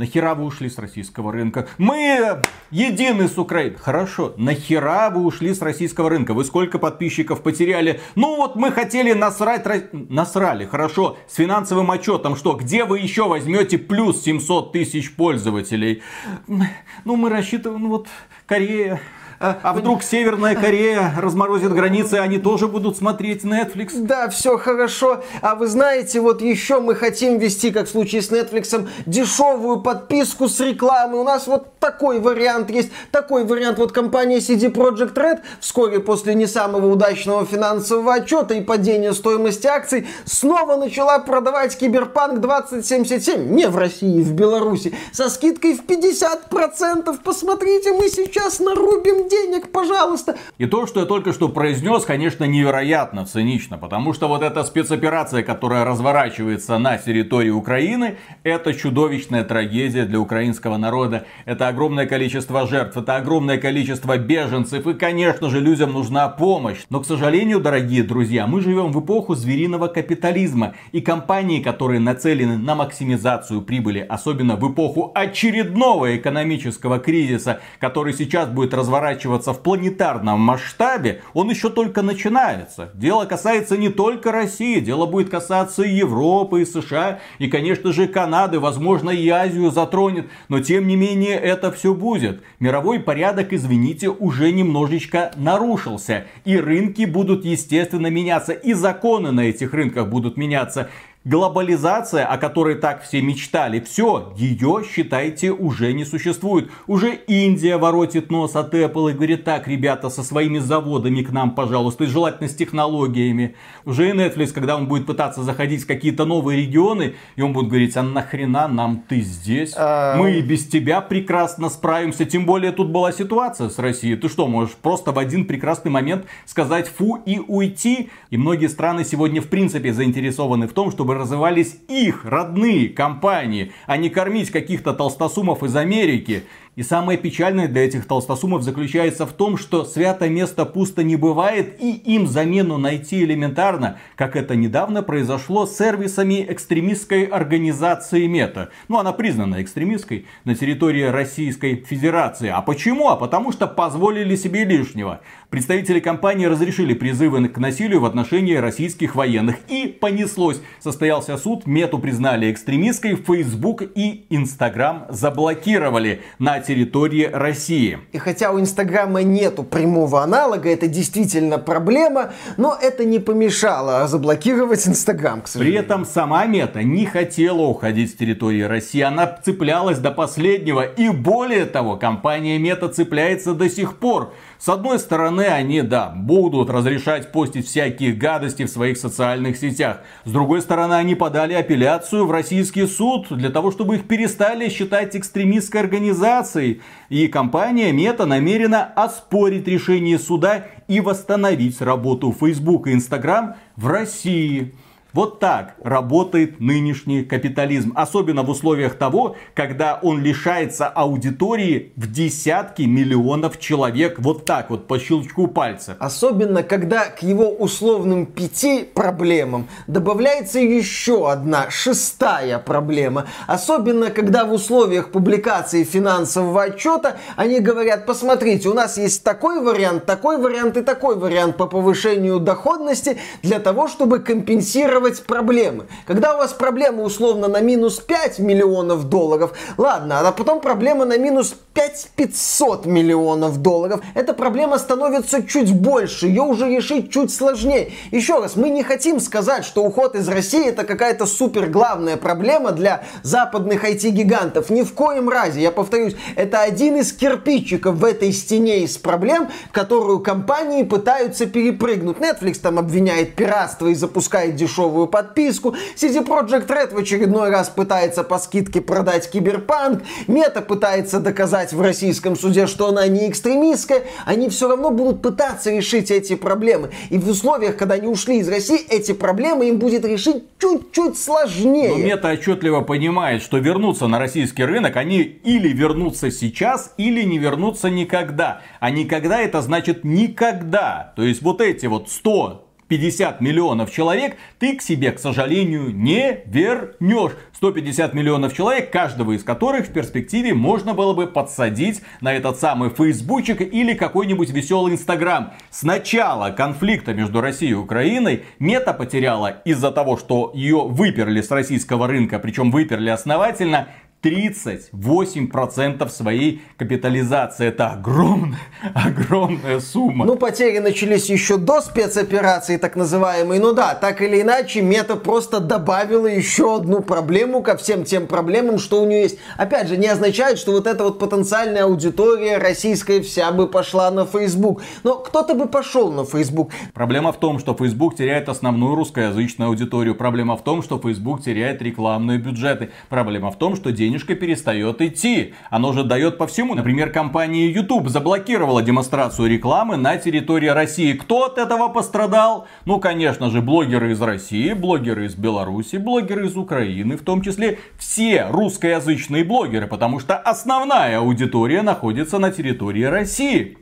Нахера 0.00 0.34
вы 0.34 0.46
ушли 0.46 0.70
с 0.70 0.78
российского 0.78 1.30
рынка? 1.30 1.68
Мы 1.76 2.40
едины 2.70 3.28
с 3.28 3.36
Украиной. 3.36 3.76
Хорошо, 3.76 4.32
нахера 4.38 5.10
вы 5.10 5.26
ушли 5.26 5.52
с 5.52 5.60
российского 5.60 6.08
рынка? 6.08 6.32
Вы 6.32 6.46
сколько 6.46 6.78
подписчиков 6.78 7.42
потеряли? 7.42 8.00
Ну 8.14 8.36
вот 8.36 8.56
мы 8.56 8.72
хотели 8.72 9.12
насрать... 9.12 9.92
Насрали, 9.92 10.64
хорошо. 10.64 11.18
С 11.28 11.34
финансовым 11.34 11.90
отчетом 11.90 12.34
что? 12.34 12.54
Где 12.54 12.86
вы 12.86 13.00
еще 13.00 13.28
возьмете 13.28 13.76
плюс 13.76 14.22
700 14.22 14.72
тысяч 14.72 15.14
пользователей? 15.14 16.02
Ну 16.46 17.16
мы 17.16 17.28
рассчитываем, 17.28 17.82
ну 17.82 17.88
вот 17.90 18.08
Корея... 18.46 19.02
А 19.40 19.72
вдруг 19.72 20.02
Северная 20.02 20.54
Корея 20.54 21.14
разморозит 21.16 21.72
границы, 21.72 22.16
они 22.16 22.36
тоже 22.36 22.68
будут 22.68 22.98
смотреть 22.98 23.42
Netflix? 23.42 23.92
Да, 23.94 24.28
все 24.28 24.58
хорошо. 24.58 25.24
А 25.40 25.54
вы 25.54 25.66
знаете, 25.66 26.20
вот 26.20 26.42
еще 26.42 26.78
мы 26.78 26.94
хотим 26.94 27.38
вести, 27.38 27.70
как 27.70 27.86
в 27.86 27.90
случае 27.90 28.20
с 28.20 28.30
Netflix, 28.30 28.86
дешевую 29.06 29.80
подписку 29.80 30.46
с 30.46 30.60
рекламой. 30.60 31.20
У 31.20 31.24
нас 31.24 31.46
вот 31.46 31.68
такой 31.78 32.20
вариант 32.20 32.68
есть. 32.68 32.90
Такой 33.12 33.46
вариант. 33.46 33.78
Вот 33.78 33.92
компания 33.92 34.40
CD 34.40 34.70
Projekt 34.70 35.14
Red 35.14 35.40
вскоре 35.58 36.00
после 36.00 36.34
не 36.34 36.46
самого 36.46 36.92
удачного 36.92 37.46
финансового 37.46 38.12
отчета 38.12 38.52
и 38.52 38.60
падения 38.60 39.14
стоимости 39.14 39.66
акций 39.66 40.06
снова 40.26 40.76
начала 40.76 41.18
продавать 41.18 41.78
Киберпанк 41.78 42.40
2077 42.40 43.54
не 43.54 43.68
в 43.68 43.78
России, 43.78 44.20
в 44.20 44.34
Беларуси, 44.34 44.94
со 45.12 45.30
скидкой 45.30 45.78
в 45.78 45.86
50%. 45.86 47.18
Посмотрите, 47.24 47.94
мы 47.94 48.10
сейчас 48.10 48.60
нарубим 48.60 49.29
денег, 49.30 49.72
пожалуйста. 49.72 50.36
И 50.58 50.66
то, 50.66 50.86
что 50.86 51.00
я 51.00 51.06
только 51.06 51.32
что 51.32 51.48
произнес, 51.48 52.04
конечно, 52.04 52.44
невероятно 52.44 53.24
цинично, 53.24 53.78
потому 53.78 54.12
что 54.12 54.28
вот 54.28 54.42
эта 54.42 54.64
спецоперация, 54.64 55.42
которая 55.42 55.84
разворачивается 55.84 56.76
на 56.78 56.98
территории 56.98 57.50
Украины, 57.50 58.16
это 58.42 58.74
чудовищная 58.74 59.44
трагедия 59.44 60.04
для 60.04 60.18
украинского 60.18 60.76
народа. 60.76 61.24
Это 61.44 61.68
огромное 61.68 62.06
количество 62.06 62.66
жертв, 62.66 62.96
это 62.96 63.16
огромное 63.16 63.58
количество 63.58 64.18
беженцев, 64.18 64.86
и, 64.86 64.94
конечно 64.94 65.48
же, 65.48 65.60
людям 65.60 65.92
нужна 65.92 66.28
помощь. 66.28 66.80
Но, 66.90 67.00
к 67.00 67.06
сожалению, 67.06 67.60
дорогие 67.60 68.02
друзья, 68.02 68.46
мы 68.46 68.60
живем 68.60 68.92
в 68.92 69.00
эпоху 69.00 69.34
звериного 69.34 69.86
капитализма, 69.86 70.74
и 70.92 71.00
компании, 71.00 71.62
которые 71.62 72.00
нацелены 72.00 72.58
на 72.58 72.74
максимизацию 72.74 73.62
прибыли, 73.62 74.04
особенно 74.08 74.56
в 74.56 74.72
эпоху 74.72 75.12
очередного 75.14 76.16
экономического 76.16 76.98
кризиса, 76.98 77.60
который 77.78 78.12
сейчас 78.12 78.48
будет 78.48 78.74
разворачиваться 78.74 79.19
в 79.28 79.62
планетарном 79.62 80.40
масштабе, 80.40 81.22
он 81.34 81.50
еще 81.50 81.70
только 81.70 82.02
начинается. 82.02 82.90
Дело 82.94 83.24
касается 83.24 83.76
не 83.76 83.88
только 83.88 84.32
России, 84.32 84.80
дело 84.80 85.06
будет 85.06 85.30
касаться 85.30 85.82
и 85.82 85.94
Европы, 85.94 86.62
и 86.62 86.64
США, 86.64 87.20
и, 87.38 87.48
конечно 87.48 87.92
же, 87.92 88.08
Канады, 88.08 88.60
возможно, 88.60 89.10
и 89.10 89.28
Азию 89.28 89.70
затронет, 89.70 90.26
но 90.48 90.60
тем 90.60 90.86
не 90.86 90.96
менее 90.96 91.36
это 91.36 91.70
все 91.72 91.94
будет. 91.94 92.42
Мировой 92.58 93.00
порядок, 93.00 93.52
извините, 93.52 94.08
уже 94.08 94.52
немножечко 94.52 95.32
нарушился, 95.36 96.26
и 96.44 96.56
рынки 96.56 97.04
будут, 97.04 97.44
естественно, 97.44 98.08
меняться, 98.08 98.52
и 98.52 98.72
законы 98.72 99.32
на 99.32 99.40
этих 99.40 99.72
рынках 99.74 100.08
будут 100.08 100.36
меняться. 100.36 100.88
Глобализация, 101.26 102.24
о 102.24 102.38
которой 102.38 102.76
так 102.76 103.02
все 103.02 103.20
мечтали, 103.20 103.78
все, 103.80 104.32
ее, 104.38 104.82
считайте, 104.90 105.52
уже 105.52 105.92
не 105.92 106.06
существует. 106.06 106.70
Уже 106.86 107.14
Индия 107.14 107.76
воротит 107.76 108.30
нос 108.30 108.56
от 108.56 108.72
Apple 108.72 109.10
и 109.10 109.14
говорит, 109.14 109.44
так, 109.44 109.68
ребята, 109.68 110.08
со 110.08 110.22
своими 110.22 110.56
заводами 110.60 111.20
к 111.20 111.30
нам, 111.30 111.54
пожалуйста, 111.54 112.04
и 112.04 112.06
желательно 112.06 112.48
с 112.48 112.54
технологиями. 112.54 113.54
Уже 113.84 114.08
и 114.08 114.12
Netflix, 114.14 114.54
когда 114.54 114.78
он 114.78 114.86
будет 114.86 115.04
пытаться 115.04 115.42
заходить 115.42 115.82
в 115.82 115.86
какие-то 115.86 116.24
новые 116.24 116.62
регионы, 116.62 117.16
и 117.36 117.42
он 117.42 117.52
будет 117.52 117.68
говорить, 117.68 117.98
а 117.98 118.02
нахрена 118.02 118.66
нам 118.66 119.04
ты 119.06 119.20
здесь? 119.20 119.74
А, 119.76 120.16
Мы 120.16 120.38
и 120.38 120.40
без 120.40 120.66
тебя 120.66 121.02
прекрасно 121.02 121.68
справимся. 121.68 122.24
Тем 122.24 122.46
более 122.46 122.72
тут 122.72 122.88
была 122.88 123.12
ситуация 123.12 123.68
с 123.68 123.78
Россией. 123.78 124.16
Ты 124.16 124.30
что, 124.30 124.46
можешь 124.46 124.74
просто 124.74 125.12
в 125.12 125.18
один 125.18 125.44
прекрасный 125.44 125.90
момент 125.90 126.24
сказать 126.46 126.88
фу 126.88 127.16
и 127.26 127.38
уйти? 127.46 128.08
И 128.30 128.38
многие 128.38 128.68
страны 128.68 129.04
сегодня 129.04 129.42
в 129.42 129.48
принципе 129.48 129.92
заинтересованы 129.92 130.66
в 130.66 130.72
том, 130.72 130.90
чтобы 130.90 131.09
развивались 131.14 131.76
их 131.88 132.24
родные 132.24 132.88
компании, 132.88 133.72
а 133.86 133.96
не 133.96 134.10
кормить 134.10 134.50
каких-то 134.50 134.92
толстосумов 134.92 135.62
из 135.62 135.74
Америки. 135.76 136.44
И 136.80 136.82
самое 136.82 137.18
печальное 137.18 137.68
для 137.68 137.84
этих 137.84 138.06
толстосумов 138.06 138.62
заключается 138.62 139.26
в 139.26 139.34
том, 139.34 139.58
что 139.58 139.84
свято 139.84 140.30
место 140.30 140.64
пусто 140.64 141.02
не 141.02 141.14
бывает, 141.14 141.76
и 141.78 141.92
им 141.92 142.26
замену 142.26 142.78
найти 142.78 143.22
элементарно, 143.22 143.98
как 144.16 144.34
это 144.34 144.56
недавно 144.56 145.02
произошло 145.02 145.66
с 145.66 145.76
сервисами 145.76 146.46
экстремистской 146.48 147.24
организации 147.24 148.26
Мета. 148.26 148.70
Ну, 148.88 148.98
она 148.98 149.12
признана 149.12 149.60
экстремистской 149.60 150.24
на 150.44 150.54
территории 150.54 151.02
Российской 151.02 151.84
Федерации. 151.86 152.48
А 152.48 152.62
почему? 152.62 153.10
А 153.10 153.16
потому 153.16 153.52
что 153.52 153.66
позволили 153.66 154.34
себе 154.34 154.64
лишнего. 154.64 155.20
Представители 155.50 156.00
компании 156.00 156.46
разрешили 156.46 156.94
призывы 156.94 157.46
к 157.48 157.58
насилию 157.58 158.00
в 158.00 158.06
отношении 158.06 158.54
российских 158.54 159.16
военных. 159.16 159.56
И 159.68 159.86
понеслось. 159.86 160.62
Состоялся 160.78 161.36
суд, 161.36 161.66
Мету 161.66 161.98
признали 161.98 162.50
экстремистской, 162.50 163.16
Facebook 163.16 163.82
и 163.94 164.24
Instagram 164.30 165.08
заблокировали 165.10 166.22
на 166.38 166.54
территории 166.70 167.28
России. 167.32 167.98
И 168.12 168.18
хотя 168.18 168.52
у 168.52 168.60
Инстаграма 168.60 169.24
нету 169.24 169.64
прямого 169.64 170.22
аналога, 170.22 170.68
это 170.70 170.86
действительно 170.86 171.58
проблема, 171.58 172.32
но 172.58 172.78
это 172.80 173.04
не 173.04 173.18
помешало 173.18 174.06
заблокировать 174.06 174.86
Инстаграм, 174.86 175.40
к 175.40 175.46
При 175.46 175.50
сожалению. 175.50 175.80
этом 175.82 176.04
сама 176.04 176.46
Мета 176.46 176.84
не 176.84 177.06
хотела 177.06 177.62
уходить 177.62 178.10
с 178.12 178.14
территории 178.14 178.62
России. 178.62 179.00
Она 179.00 179.26
цеплялась 179.44 179.98
до 179.98 180.12
последнего. 180.12 180.82
И 180.82 181.08
более 181.08 181.66
того, 181.66 181.96
компания 181.96 182.56
Мета 182.56 182.88
цепляется 182.88 183.52
до 183.54 183.68
сих 183.68 183.96
пор. 183.96 184.32
С 184.60 184.68
одной 184.68 184.98
стороны, 184.98 185.46
они, 185.46 185.80
да, 185.80 186.12
будут 186.14 186.68
разрешать 186.68 187.32
постить 187.32 187.66
всякие 187.66 188.12
гадости 188.12 188.64
в 188.64 188.68
своих 188.68 188.98
социальных 188.98 189.56
сетях. 189.56 190.02
С 190.26 190.30
другой 190.30 190.60
стороны, 190.60 190.92
они 190.92 191.14
подали 191.14 191.54
апелляцию 191.54 192.26
в 192.26 192.30
российский 192.30 192.84
суд 192.86 193.28
для 193.30 193.48
того, 193.48 193.70
чтобы 193.70 193.96
их 193.96 194.06
перестали 194.06 194.68
считать 194.68 195.16
экстремистской 195.16 195.80
организацией. 195.80 196.82
И 197.08 197.26
компания 197.28 197.90
Мета 197.90 198.26
намерена 198.26 198.84
оспорить 198.84 199.66
решение 199.66 200.18
суда 200.18 200.66
и 200.88 201.00
восстановить 201.00 201.80
работу 201.80 202.36
Facebook 202.38 202.86
и 202.86 202.92
Instagram 202.92 203.54
в 203.76 203.86
России. 203.86 204.74
Вот 205.12 205.40
так 205.40 205.74
работает 205.82 206.60
нынешний 206.60 207.24
капитализм. 207.24 207.92
Особенно 207.96 208.42
в 208.42 208.50
условиях 208.50 208.94
того, 208.94 209.36
когда 209.54 209.98
он 210.02 210.22
лишается 210.22 210.86
аудитории 210.86 211.92
в 211.96 212.10
десятки 212.10 212.82
миллионов 212.82 213.58
человек. 213.58 214.18
Вот 214.18 214.44
так 214.44 214.70
вот, 214.70 214.86
по 214.86 214.98
щелчку 214.98 215.48
пальца. 215.48 215.96
Особенно, 215.98 216.62
когда 216.62 217.06
к 217.06 217.22
его 217.22 217.50
условным 217.50 218.26
пяти 218.26 218.84
проблемам 218.84 219.68
добавляется 219.86 220.60
еще 220.60 221.30
одна, 221.30 221.70
шестая 221.70 222.58
проблема. 222.58 223.26
Особенно, 223.46 224.10
когда 224.10 224.44
в 224.44 224.52
условиях 224.52 225.10
публикации 225.10 225.84
финансового 225.84 226.62
отчета 226.64 227.16
они 227.36 227.60
говорят, 227.60 228.06
посмотрите, 228.06 228.68
у 228.68 228.74
нас 228.74 228.96
есть 228.96 229.24
такой 229.24 229.60
вариант, 229.60 230.06
такой 230.06 230.38
вариант 230.38 230.76
и 230.76 230.82
такой 230.82 231.16
вариант 231.16 231.56
по 231.56 231.66
повышению 231.66 232.38
доходности 232.38 233.18
для 233.42 233.58
того, 233.58 233.88
чтобы 233.88 234.20
компенсировать 234.20 234.99
проблемы. 235.26 235.86
Когда 236.06 236.34
у 236.34 236.38
вас 236.38 236.52
проблема 236.52 237.02
условно 237.02 237.48
на 237.48 237.60
минус 237.60 238.00
5 238.00 238.38
миллионов 238.38 239.08
долларов, 239.08 239.52
ладно, 239.76 240.20
а 240.20 240.32
потом 240.32 240.60
проблема 240.60 241.04
на 241.04 241.18
минус 241.18 241.54
5 241.74 242.10
500 242.16 242.86
миллионов 242.86 243.58
долларов, 243.58 244.00
эта 244.14 244.34
проблема 244.34 244.78
становится 244.78 245.42
чуть 245.42 245.72
больше, 245.74 246.26
ее 246.26 246.42
уже 246.42 246.68
решить 246.68 247.10
чуть 247.10 247.32
сложнее. 247.32 247.92
Еще 248.10 248.38
раз, 248.38 248.56
мы 248.56 248.70
не 248.70 248.82
хотим 248.82 249.20
сказать, 249.20 249.64
что 249.64 249.84
уход 249.84 250.14
из 250.14 250.28
России 250.28 250.68
это 250.68 250.84
какая-то 250.84 251.26
супер 251.26 251.66
главная 251.66 252.16
проблема 252.16 252.72
для 252.72 253.04
западных 253.22 253.84
IT-гигантов. 253.84 254.70
Ни 254.70 254.82
в 254.82 254.92
коем 254.94 255.28
разе, 255.28 255.60
я 255.60 255.70
повторюсь, 255.70 256.16
это 256.36 256.60
один 256.60 256.96
из 256.96 257.12
кирпичиков 257.12 257.96
в 257.96 258.04
этой 258.04 258.32
стене 258.32 258.84
из 258.84 258.98
проблем, 258.98 259.48
которую 259.72 260.20
компании 260.20 260.82
пытаются 260.82 261.46
перепрыгнуть. 261.46 262.18
Netflix 262.18 262.60
там 262.60 262.78
обвиняет 262.78 263.34
пиратство 263.34 263.86
и 263.86 263.94
запускает 263.94 264.56
дешевые 264.56 264.89
дешевую 264.90 265.06
подписку. 265.06 265.74
CD 265.96 266.24
Projekt 266.24 266.66
Red 266.66 266.94
в 266.94 266.98
очередной 266.98 267.50
раз 267.50 267.68
пытается 267.68 268.24
по 268.24 268.38
скидке 268.38 268.80
продать 268.80 269.30
киберпанк. 269.30 270.02
Мета 270.26 270.60
пытается 270.60 271.20
доказать 271.20 271.72
в 271.72 271.80
российском 271.80 272.36
суде, 272.36 272.66
что 272.66 272.88
она 272.88 273.06
не 273.06 273.28
экстремистская. 273.28 274.02
Они 274.26 274.48
все 274.48 274.68
равно 274.68 274.90
будут 274.90 275.22
пытаться 275.22 275.70
решить 275.70 276.10
эти 276.10 276.34
проблемы. 276.34 276.90
И 277.10 277.18
в 277.18 277.28
условиях, 277.28 277.76
когда 277.76 277.94
они 277.94 278.08
ушли 278.08 278.38
из 278.38 278.48
России, 278.48 278.80
эти 278.88 279.12
проблемы 279.12 279.68
им 279.68 279.78
будет 279.78 280.04
решить 280.04 280.44
чуть-чуть 280.58 281.18
сложнее. 281.18 281.90
Но 281.90 281.98
Мета 281.98 282.28
отчетливо 282.32 282.80
понимает, 282.82 283.42
что 283.42 283.58
вернуться 283.58 284.06
на 284.06 284.18
российский 284.18 284.64
рынок 284.64 284.96
они 284.96 285.20
или 285.20 285.68
вернутся 285.68 286.30
сейчас, 286.30 286.92
или 286.96 287.22
не 287.22 287.38
вернутся 287.38 287.88
никогда. 287.90 288.60
А 288.80 288.90
никогда 288.90 289.40
это 289.40 289.62
значит 289.62 290.04
никогда. 290.04 291.12
То 291.16 291.22
есть 291.22 291.42
вот 291.42 291.60
эти 291.60 291.86
вот 291.86 292.10
100 292.10 292.69
50 292.90 293.40
миллионов 293.40 293.92
человек 293.92 294.36
ты 294.58 294.76
к 294.76 294.82
себе, 294.82 295.12
к 295.12 295.20
сожалению, 295.20 295.94
не 295.94 296.40
вернешь. 296.44 297.32
150 297.54 298.14
миллионов 298.14 298.52
человек, 298.52 298.90
каждого 298.90 299.32
из 299.32 299.44
которых 299.44 299.86
в 299.86 299.92
перспективе 299.92 300.54
можно 300.54 300.92
было 300.92 301.14
бы 301.14 301.28
подсадить 301.28 302.02
на 302.20 302.34
этот 302.34 302.58
самый 302.58 302.90
фейсбучик 302.90 303.60
или 303.60 303.94
какой-нибудь 303.94 304.50
веселый 304.50 304.92
инстаграм. 304.92 305.52
С 305.70 305.84
начала 305.84 306.50
конфликта 306.50 307.14
между 307.14 307.40
Россией 307.40 307.72
и 307.72 307.74
Украиной 307.74 308.42
Мета 308.58 308.92
потеряла 308.92 309.62
из-за 309.64 309.92
того, 309.92 310.16
что 310.16 310.50
ее 310.52 310.82
выперли 310.88 311.42
с 311.42 311.50
российского 311.50 312.08
рынка, 312.08 312.40
причем 312.40 312.72
выперли 312.72 313.10
основательно, 313.10 313.86
38% 314.22 316.08
своей 316.10 316.62
капитализации. 316.76 317.68
Это 317.68 317.88
огромная, 317.88 318.58
огромная 318.94 319.80
сумма. 319.80 320.26
Ну, 320.26 320.36
потери 320.36 320.78
начались 320.78 321.30
еще 321.30 321.56
до 321.56 321.80
спецоперации, 321.80 322.76
так 322.76 322.96
называемой. 322.96 323.58
Ну 323.58 323.72
да, 323.72 323.94
так 323.94 324.20
или 324.20 324.42
иначе, 324.42 324.82
Мета 324.82 325.16
просто 325.16 325.60
добавила 325.60 326.26
еще 326.26 326.76
одну 326.76 327.00
проблему 327.00 327.62
ко 327.62 327.76
всем 327.76 328.04
тем 328.04 328.26
проблемам, 328.26 328.78
что 328.78 329.02
у 329.02 329.06
нее 329.06 329.22
есть. 329.22 329.38
Опять 329.56 329.88
же, 329.88 329.96
не 329.96 330.06
означает, 330.06 330.58
что 330.58 330.72
вот 330.72 330.86
эта 330.86 331.04
вот 331.04 331.18
потенциальная 331.18 331.84
аудитория 331.84 332.58
российская 332.58 333.22
вся 333.22 333.50
бы 333.52 333.68
пошла 333.68 334.10
на 334.10 334.26
Facebook. 334.26 334.82
Но 335.02 335.16
кто-то 335.16 335.54
бы 335.54 335.66
пошел 335.66 336.12
на 336.12 336.24
Facebook. 336.24 336.72
Проблема 336.92 337.32
в 337.32 337.40
том, 337.40 337.58
что 337.58 337.74
Facebook 337.74 338.16
теряет 338.16 338.50
основную 338.50 338.94
русскоязычную 338.96 339.68
аудиторию. 339.68 340.14
Проблема 340.14 340.56
в 340.56 340.64
том, 340.64 340.82
что 340.82 340.98
Facebook 340.98 341.42
теряет 341.42 341.80
рекламные 341.80 342.38
бюджеты. 342.38 342.90
Проблема 343.08 343.50
в 343.50 343.56
том, 343.56 343.76
что 343.76 343.90
деньги 343.90 344.09
денежка 344.10 344.34
перестает 344.34 345.00
идти. 345.00 345.54
Оно 345.70 345.92
же 345.92 346.02
дает 346.02 346.36
по 346.36 346.48
всему. 346.48 346.74
Например, 346.74 347.10
компания 347.10 347.70
YouTube 347.70 348.08
заблокировала 348.08 348.82
демонстрацию 348.82 349.48
рекламы 349.48 349.96
на 349.96 350.16
территории 350.16 350.66
России. 350.66 351.12
Кто 351.12 351.44
от 351.44 351.58
этого 351.58 351.88
пострадал? 351.88 352.66
Ну, 352.86 352.98
конечно 352.98 353.50
же, 353.50 353.62
блогеры 353.62 354.10
из 354.10 354.20
России, 354.20 354.72
блогеры 354.72 355.26
из 355.26 355.36
Беларуси, 355.36 355.96
блогеры 355.96 356.46
из 356.46 356.56
Украины, 356.56 357.16
в 357.16 357.22
том 357.22 357.40
числе 357.40 357.78
все 357.98 358.46
русскоязычные 358.50 359.44
блогеры, 359.44 359.86
потому 359.86 360.18
что 360.18 360.36
основная 360.36 361.18
аудитория 361.18 361.82
находится 361.82 362.38
на 362.38 362.50
территории 362.50 363.04
России. 363.04 363.76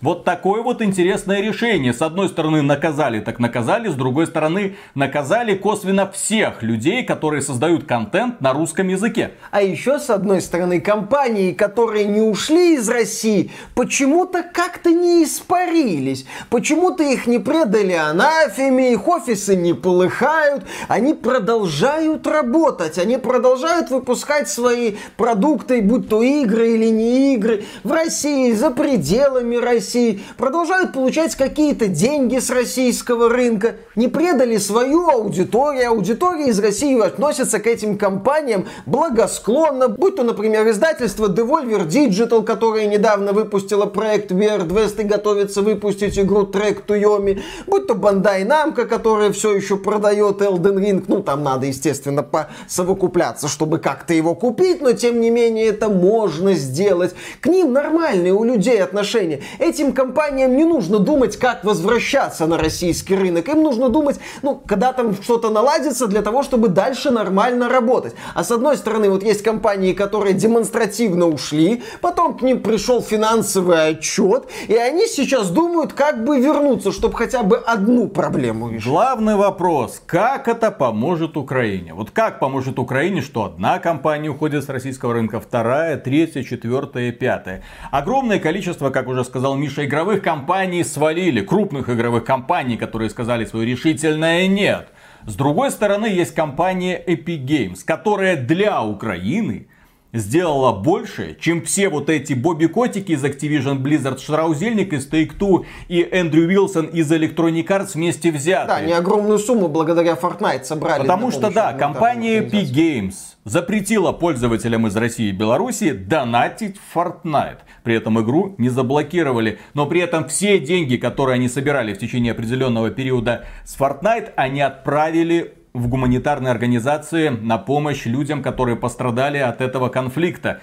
Вот 0.00 0.24
такое 0.24 0.62
вот 0.62 0.82
интересное 0.82 1.40
решение. 1.40 1.92
С 1.94 2.02
одной 2.02 2.28
стороны 2.28 2.62
наказали, 2.62 3.20
так 3.20 3.38
наказали, 3.38 3.88
с 3.88 3.94
другой 3.94 4.26
стороны 4.26 4.76
наказали 4.94 5.54
косвенно 5.54 6.10
всех 6.10 6.62
людей, 6.62 7.04
которые 7.04 7.40
создают 7.40 7.84
контент 7.84 8.40
на 8.40 8.52
русском 8.52 8.88
языке. 8.88 9.32
А 9.50 9.62
еще 9.62 9.98
с 9.98 10.10
одной 10.10 10.40
стороны 10.40 10.80
компании, 10.80 11.52
которые 11.52 12.04
не 12.04 12.20
ушли 12.20 12.74
из 12.74 12.88
России, 12.88 13.50
почему-то 13.74 14.42
как-то 14.42 14.90
не 14.90 15.24
испарились. 15.24 16.26
Почему-то 16.50 17.02
их 17.02 17.26
не 17.26 17.38
предали 17.38 17.92
анафеме, 17.92 18.92
их 18.92 19.06
офисы 19.08 19.56
не 19.56 19.74
полыхают, 19.74 20.64
они 20.88 21.14
продолжают 21.14 22.26
работать, 22.26 22.98
они 22.98 23.16
продолжают 23.16 23.90
выпускать 23.90 24.48
свои 24.48 24.96
продукты, 25.16 25.80
будь 25.80 26.08
то 26.08 26.22
игры 26.22 26.72
или 26.72 26.90
не 26.90 27.34
игры, 27.34 27.64
в 27.84 27.92
России, 27.92 28.52
за 28.52 28.70
пределами 28.70 29.56
России 29.56 29.83
России, 29.84 30.22
продолжают 30.38 30.94
получать 30.94 31.34
какие-то 31.34 31.88
деньги 31.88 32.38
с 32.38 32.48
российского 32.48 33.28
рынка, 33.28 33.76
не 33.96 34.08
предали 34.08 34.56
свою 34.56 35.08
аудиторию. 35.10 35.90
Аудитория 35.90 36.48
из 36.48 36.58
России 36.58 36.98
относится 36.98 37.58
к 37.60 37.66
этим 37.66 37.98
компаниям 37.98 38.66
благосклонно, 38.86 39.88
будь 39.88 40.16
то, 40.16 40.22
например, 40.22 40.68
издательство 40.70 41.26
Devolver 41.28 41.86
Digital, 41.86 42.42
которое 42.42 42.86
недавно 42.86 43.32
выпустило 43.32 43.84
проект 43.84 44.32
Weird 44.32 44.68
West 44.68 45.00
и 45.02 45.04
готовится 45.04 45.60
выпустить 45.60 46.18
игру 46.18 46.44
Track 46.44 46.86
to 46.86 46.98
Yomi, 46.98 47.42
будь 47.66 47.86
то 47.86 47.94
Bandai 47.94 48.46
Namco, 48.46 48.86
которая 48.86 49.32
все 49.32 49.54
еще 49.54 49.76
продает 49.76 50.40
Elden 50.40 50.76
Ring, 50.76 51.04
ну 51.08 51.22
там 51.22 51.42
надо, 51.42 51.66
естественно, 51.66 52.26
совокупляться, 52.68 53.48
чтобы 53.48 53.78
как-то 53.78 54.14
его 54.14 54.34
купить, 54.34 54.80
но 54.80 54.92
тем 54.92 55.20
не 55.20 55.28
менее 55.28 55.66
это 55.66 55.90
можно 55.90 56.54
сделать. 56.54 57.14
К 57.40 57.46
ним 57.48 57.74
нормальные 57.74 58.32
у 58.32 58.44
людей 58.44 58.82
отношения. 58.82 59.42
Эти 59.58 59.73
этим 59.74 59.92
компаниям 59.92 60.56
не 60.56 60.64
нужно 60.64 60.98
думать, 60.98 61.36
как 61.36 61.64
возвращаться 61.64 62.46
на 62.46 62.58
российский 62.58 63.16
рынок. 63.16 63.48
Им 63.48 63.62
нужно 63.62 63.88
думать, 63.88 64.20
ну, 64.42 64.60
когда 64.66 64.92
там 64.92 65.14
что-то 65.14 65.50
наладится 65.50 66.06
для 66.06 66.22
того, 66.22 66.42
чтобы 66.42 66.68
дальше 66.68 67.10
нормально 67.10 67.68
работать. 67.68 68.14
А 68.34 68.44
с 68.44 68.50
одной 68.50 68.76
стороны, 68.76 69.10
вот 69.10 69.22
есть 69.22 69.42
компании, 69.42 69.92
которые 69.92 70.34
демонстративно 70.34 71.26
ушли, 71.26 71.82
потом 72.00 72.38
к 72.38 72.42
ним 72.42 72.60
пришел 72.60 73.02
финансовый 73.02 73.88
отчет, 73.88 74.44
и 74.68 74.74
они 74.74 75.06
сейчас 75.06 75.50
думают, 75.50 75.92
как 75.92 76.24
бы 76.24 76.40
вернуться, 76.40 76.92
чтобы 76.92 77.16
хотя 77.16 77.42
бы 77.42 77.56
одну 77.56 78.08
проблему 78.08 78.70
решить. 78.70 78.88
Главный 78.88 79.36
вопрос, 79.36 80.00
как 80.06 80.48
это 80.48 80.70
поможет 80.70 81.36
Украине? 81.36 81.94
Вот 81.94 82.10
как 82.10 82.38
поможет 82.38 82.78
Украине, 82.78 83.22
что 83.22 83.44
одна 83.44 83.78
компания 83.78 84.28
уходит 84.28 84.64
с 84.64 84.68
российского 84.68 85.14
рынка, 85.14 85.40
вторая, 85.40 85.96
третья, 85.96 86.44
четвертая, 86.44 87.10
пятая. 87.12 87.62
Огромное 87.90 88.38
количество, 88.38 88.90
как 88.90 89.08
уже 89.08 89.24
сказал 89.24 89.56
Миша, 89.64 89.86
игровых 89.86 90.22
компаний 90.22 90.84
свалили, 90.84 91.40
крупных 91.40 91.88
игровых 91.88 92.24
компаний, 92.24 92.76
которые 92.76 93.08
сказали 93.08 93.46
свое 93.46 93.64
решительное 93.64 94.46
нет. 94.46 94.88
С 95.24 95.36
другой 95.36 95.70
стороны, 95.70 96.04
есть 96.04 96.34
компания 96.34 97.02
Epic 97.02 97.46
Games, 97.46 97.78
которая 97.82 98.36
для 98.36 98.82
Украины 98.82 99.68
сделала 100.12 100.72
больше, 100.72 101.34
чем 101.40 101.62
все 101.62 101.88
вот 101.88 102.10
эти 102.10 102.34
Бобби 102.34 102.66
Котики 102.66 103.12
из 103.12 103.24
Activision 103.24 103.78
Blizzard, 103.78 104.18
Штраузельник 104.18 104.92
из 104.92 105.08
Take-Two 105.10 105.64
и 105.88 106.06
Эндрю 106.12 106.46
Уилсон 106.46 106.84
из 106.88 107.10
Electronic 107.10 107.66
Arts 107.66 107.92
вместе 107.94 108.32
взятые. 108.32 108.66
Да, 108.66 108.80
не 108.82 108.92
огромную 108.92 109.38
сумму 109.38 109.68
благодаря 109.68 110.12
Fortnite 110.12 110.64
собрали. 110.64 111.00
Потому 111.00 111.30
что, 111.30 111.50
да, 111.50 111.72
компания 111.72 112.40
Epic 112.40 112.70
Games 112.70 113.14
запретила 113.44 114.12
пользователям 114.12 114.86
из 114.86 114.96
России 114.96 115.28
и 115.28 115.32
Беларуси 115.32 115.92
донатить 115.92 116.76
в 116.78 116.96
Fortnite. 116.96 117.60
При 117.82 117.94
этом 117.94 118.20
игру 118.22 118.54
не 118.58 118.68
заблокировали. 118.68 119.58
Но 119.74 119.86
при 119.86 120.00
этом 120.00 120.28
все 120.28 120.58
деньги, 120.58 120.96
которые 120.96 121.34
они 121.34 121.48
собирали 121.48 121.94
в 121.94 121.98
течение 121.98 122.32
определенного 122.32 122.90
периода 122.90 123.44
с 123.64 123.78
Fortnite, 123.78 124.32
они 124.36 124.60
отправили 124.60 125.54
в 125.74 125.88
гуманитарные 125.88 126.52
организации 126.52 127.28
на 127.28 127.58
помощь 127.58 128.06
людям, 128.06 128.42
которые 128.42 128.76
пострадали 128.76 129.38
от 129.38 129.60
этого 129.60 129.88
конфликта. 129.88 130.60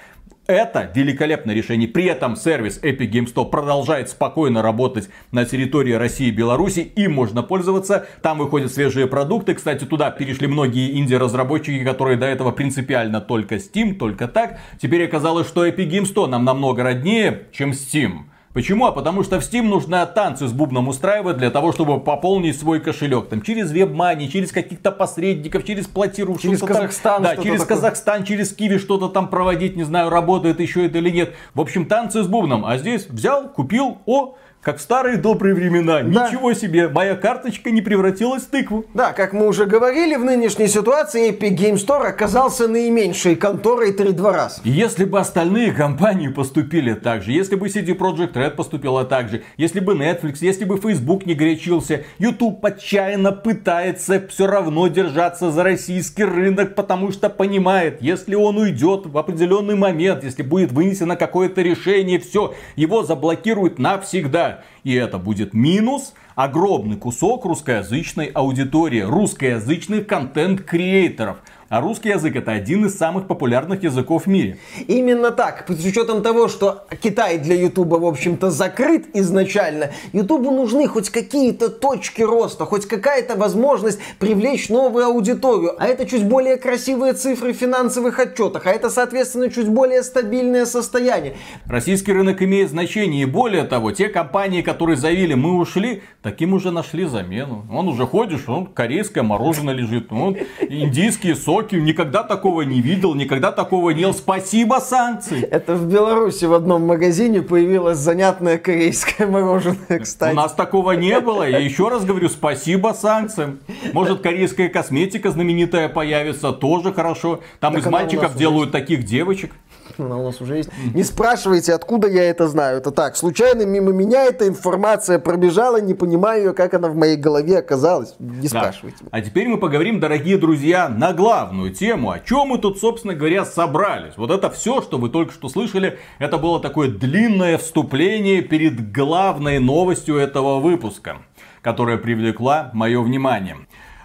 Это 0.47 0.91
великолепное 0.95 1.53
решение. 1.53 1.87
При 1.87 2.05
этом 2.05 2.35
сервис 2.35 2.79
Epic 2.81 3.11
Games 3.11 3.33
Store 3.33 3.49
продолжает 3.49 4.09
спокойно 4.09 4.61
работать 4.61 5.07
на 5.31 5.45
территории 5.45 5.93
России 5.93 6.27
и 6.27 6.31
Беларуси. 6.31 6.91
Им 6.95 7.13
можно 7.13 7.43
пользоваться. 7.43 8.07
Там 8.21 8.39
выходят 8.39 8.71
свежие 8.71 9.07
продукты. 9.07 9.53
Кстати, 9.53 9.85
туда 9.85 10.09
перешли 10.09 10.47
многие 10.47 10.97
инди-разработчики, 10.97 11.83
которые 11.85 12.17
до 12.17 12.25
этого 12.25 12.51
принципиально 12.51 13.21
только 13.21 13.55
Steam, 13.55 13.93
только 13.93 14.27
так. 14.27 14.59
Теперь 14.81 15.05
оказалось, 15.05 15.47
что 15.47 15.65
Epic 15.65 15.89
Games 15.89 16.13
Store 16.13 16.27
нам 16.27 16.43
намного 16.43 16.83
роднее, 16.83 17.43
чем 17.51 17.71
Steam. 17.71 18.30
Почему? 18.53 18.85
А 18.85 18.91
потому 18.91 19.23
что 19.23 19.39
в 19.39 19.43
Steam 19.43 19.63
нужно 19.63 20.05
танцы 20.05 20.47
с 20.47 20.51
бубном 20.51 20.89
устраивать 20.89 21.37
для 21.37 21.49
того, 21.49 21.71
чтобы 21.71 21.99
пополнить 22.01 22.59
свой 22.59 22.81
кошелек. 22.81 23.29
Там 23.29 23.41
через 23.41 23.73
WebMoney, 23.73 24.27
через 24.27 24.51
каких-то 24.51 24.91
посредников, 24.91 25.63
через 25.63 25.87
платировщиков. 25.87 26.59
Через 26.59 26.61
Казахстан. 26.61 27.23
Там, 27.23 27.23
да, 27.23 27.41
через 27.41 27.61
такое. 27.61 27.77
Казахстан, 27.77 28.23
через 28.25 28.53
Киви 28.53 28.77
что-то 28.77 29.07
там 29.07 29.29
проводить. 29.29 29.77
Не 29.77 29.83
знаю, 29.83 30.09
работает 30.09 30.59
еще 30.59 30.85
это 30.85 30.97
или 30.97 31.09
нет. 31.09 31.33
В 31.53 31.61
общем, 31.61 31.85
танцы 31.85 32.23
с 32.23 32.27
бубном. 32.27 32.65
А 32.65 32.77
здесь 32.77 33.07
взял, 33.07 33.47
купил, 33.47 33.99
о, 34.05 34.35
как 34.61 34.77
в 34.77 34.81
старые 34.81 35.17
добрые 35.17 35.55
времена. 35.55 36.01
Да. 36.03 36.27
Ничего 36.27 36.53
себе, 36.53 36.87
моя 36.87 37.15
карточка 37.15 37.71
не 37.71 37.81
превратилась 37.81 38.43
в 38.43 38.49
тыкву. 38.49 38.85
Да, 38.93 39.11
как 39.11 39.33
мы 39.33 39.47
уже 39.47 39.65
говорили, 39.65 40.15
в 40.15 40.23
нынешней 40.23 40.67
ситуации 40.67 41.31
Epic 41.31 41.57
Game 41.57 41.75
Store 41.75 42.05
оказался 42.07 42.67
наименьшей 42.67 43.35
конторой 43.35 43.91
3-2 43.91 44.31
раз. 44.31 44.61
Если 44.63 45.05
бы 45.05 45.19
остальные 45.19 45.71
компании 45.71 46.27
поступили 46.27 46.93
так 46.93 47.23
же, 47.23 47.31
если 47.31 47.55
бы 47.55 47.67
CD 47.67 47.97
Projekt 47.97 48.33
Red 48.33 48.51
поступила 48.51 49.03
так 49.03 49.29
же, 49.29 49.43
если 49.57 49.79
бы 49.79 49.93
Netflix, 49.93 50.37
если 50.41 50.65
бы 50.65 50.77
Facebook 50.77 51.25
не 51.25 51.33
горячился, 51.33 52.03
YouTube 52.19 52.63
отчаянно 52.63 53.31
пытается 53.31 54.21
все 54.29 54.45
равно 54.45 54.87
держаться 54.87 55.51
за 55.51 55.63
российский 55.63 56.23
рынок, 56.23 56.75
потому 56.75 57.11
что 57.11 57.29
понимает, 57.29 58.01
если 58.01 58.35
он 58.35 58.57
уйдет 58.57 59.07
в 59.07 59.17
определенный 59.17 59.75
момент, 59.75 60.23
если 60.23 60.43
будет 60.43 60.71
вынесено 60.71 61.15
какое-то 61.15 61.61
решение, 61.61 62.19
все, 62.19 62.53
его 62.75 63.03
заблокируют 63.03 63.79
навсегда 63.79 64.50
и 64.83 64.93
это 64.93 65.17
будет 65.17 65.53
минус, 65.53 66.13
огромный 66.35 66.97
кусок 66.97 67.45
русскоязычной 67.45 68.27
аудитории, 68.27 69.01
русскоязычных 69.01 70.07
контент-креаторов– 70.07 71.37
а 71.71 71.79
русский 71.79 72.09
язык 72.09 72.35
это 72.35 72.51
один 72.51 72.85
из 72.85 72.97
самых 72.97 73.27
популярных 73.27 73.81
языков 73.81 74.25
в 74.25 74.27
мире. 74.27 74.57
Именно 74.89 75.31
так. 75.31 75.63
С 75.69 75.85
учетом 75.85 76.21
того, 76.21 76.49
что 76.49 76.83
Китай 77.01 77.37
для 77.37 77.55
Ютуба, 77.55 77.95
в 77.95 78.05
общем-то, 78.05 78.51
закрыт 78.51 79.05
изначально, 79.13 79.91
Ютубу 80.11 80.51
нужны 80.51 80.85
хоть 80.87 81.09
какие-то 81.09 81.69
точки 81.69 82.23
роста, 82.23 82.65
хоть 82.65 82.87
какая-то 82.87 83.37
возможность 83.37 83.99
привлечь 84.19 84.67
новую 84.67 85.05
аудиторию. 85.05 85.81
А 85.81 85.87
это 85.87 86.05
чуть 86.05 86.25
более 86.25 86.57
красивые 86.57 87.13
цифры 87.13 87.53
в 87.53 87.55
финансовых 87.55 88.19
отчетах, 88.19 88.67
а 88.67 88.71
это, 88.71 88.89
соответственно, 88.89 89.49
чуть 89.49 89.69
более 89.69 90.03
стабильное 90.03 90.65
состояние. 90.65 91.37
Российский 91.67 92.11
рынок 92.11 92.41
имеет 92.41 92.69
значение, 92.69 93.23
и 93.23 93.25
более 93.25 93.63
того, 93.63 93.93
те 93.93 94.09
компании, 94.09 94.61
которые 94.61 94.97
заявили, 94.97 95.35
мы 95.35 95.57
ушли, 95.57 96.03
таким 96.21 96.51
уже 96.51 96.71
нашли 96.71 97.05
замену. 97.05 97.65
Он 97.71 97.87
уже 97.87 98.05
ходишь, 98.05 98.49
он 98.49 98.65
корейское 98.65 99.23
мороженое 99.23 99.73
лежит, 99.73 100.11
он 100.11 100.35
индийские 100.59 101.37
соки 101.37 101.60
шоке, 101.61 101.79
никогда 101.79 102.23
такого 102.23 102.63
не 102.63 102.81
видел, 102.81 103.13
никогда 103.13 103.51
такого 103.51 103.91
не 103.91 104.01
ел. 104.01 104.13
Спасибо 104.13 104.75
санкции. 104.75 105.41
Это 105.43 105.75
в 105.75 105.85
Беларуси 105.85 106.45
в 106.45 106.53
одном 106.53 106.85
магазине 106.85 107.41
появилось 107.41 107.97
занятное 107.97 108.57
корейское 108.57 109.27
мороженое, 109.27 109.99
кстати. 109.99 110.33
У 110.33 110.35
нас 110.35 110.53
такого 110.53 110.93
не 110.93 111.19
было. 111.19 111.47
Я 111.47 111.59
еще 111.59 111.89
раз 111.89 112.03
говорю, 112.05 112.29
спасибо 112.29 112.93
санкциям. 112.99 113.59
Может, 113.93 114.21
корейская 114.21 114.69
косметика 114.69 115.31
знаменитая 115.31 115.89
появится, 115.89 116.51
тоже 116.51 116.93
хорошо. 116.93 117.41
Там 117.59 117.73
так 117.73 117.83
из 117.83 117.89
мальчиков 117.89 118.35
делают 118.35 118.71
таких 118.71 119.03
девочек. 119.03 119.51
Она 119.97 120.17
у 120.17 120.23
нас 120.23 120.41
уже 120.41 120.57
есть. 120.57 120.69
Не 120.93 121.03
спрашивайте, 121.03 121.73
откуда 121.73 122.07
я 122.07 122.23
это 122.23 122.47
знаю. 122.47 122.77
Это 122.77 122.91
так, 122.91 123.15
случайно 123.15 123.63
мимо 123.63 123.91
меня 123.91 124.25
эта 124.25 124.47
информация 124.47 125.19
пробежала, 125.19 125.79
не 125.81 125.93
понимаю 125.93 126.43
ее, 126.43 126.53
как 126.53 126.73
она 126.73 126.89
в 126.89 126.95
моей 126.95 127.17
голове 127.17 127.59
оказалась. 127.59 128.15
Не 128.19 128.47
спрашивайте. 128.47 128.97
Да. 129.01 129.09
А 129.11 129.21
теперь 129.21 129.47
мы 129.47 129.57
поговорим, 129.57 129.99
дорогие 129.99 130.37
друзья, 130.37 130.89
на 130.89 131.13
главную 131.13 131.73
тему. 131.73 132.11
О 132.11 132.19
чем 132.19 132.49
мы 132.49 132.57
тут, 132.57 132.79
собственно 132.79 133.13
говоря, 133.13 133.45
собрались. 133.45 134.13
Вот 134.17 134.31
это 134.31 134.49
все, 134.49 134.81
что 134.81 134.97
вы 134.97 135.09
только 135.09 135.33
что 135.33 135.49
слышали, 135.49 135.99
это 136.19 136.37
было 136.37 136.59
такое 136.59 136.89
длинное 136.89 137.57
вступление 137.57 138.41
перед 138.41 138.91
главной 138.91 139.59
новостью 139.59 140.17
этого 140.17 140.59
выпуска, 140.59 141.17
которая 141.61 141.97
привлекла 141.97 142.71
мое 142.73 143.01
внимание. 143.01 143.57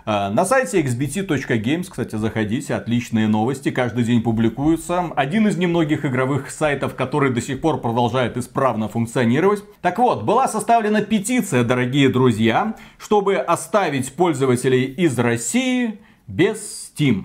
А, 0.09 0.31
на 0.31 0.45
сайте 0.45 0.81
xbt.games, 0.83 1.89
кстати, 1.91 2.15
заходите, 2.15 2.75
отличные 2.75 3.27
новости, 3.27 3.73
каждый 3.73 4.05
день 4.05 4.23
публикуются. 4.23 5.11
Один 5.17 5.49
из 5.49 5.57
немногих 5.57 6.05
игровых 6.05 6.53
сайтов, 6.53 6.95
который 6.95 7.33
до 7.33 7.41
сих 7.41 7.61
пор 7.61 7.81
продолжает 7.81 8.37
исправно 8.37 8.89
функционировать. 8.89 9.65
Так 9.83 9.99
вот, 9.99 10.23
была 10.23 10.47
составлена 10.47 11.01
петиция, 11.01 11.65
дорогие 11.65 12.09
друзья, 12.09 12.77
чтобы 12.99 13.35
оставить 13.35 14.13
пользователей 14.13 14.85
из 14.85 15.19
России 15.19 15.99
без 16.29 16.93
Steam. 16.97 17.25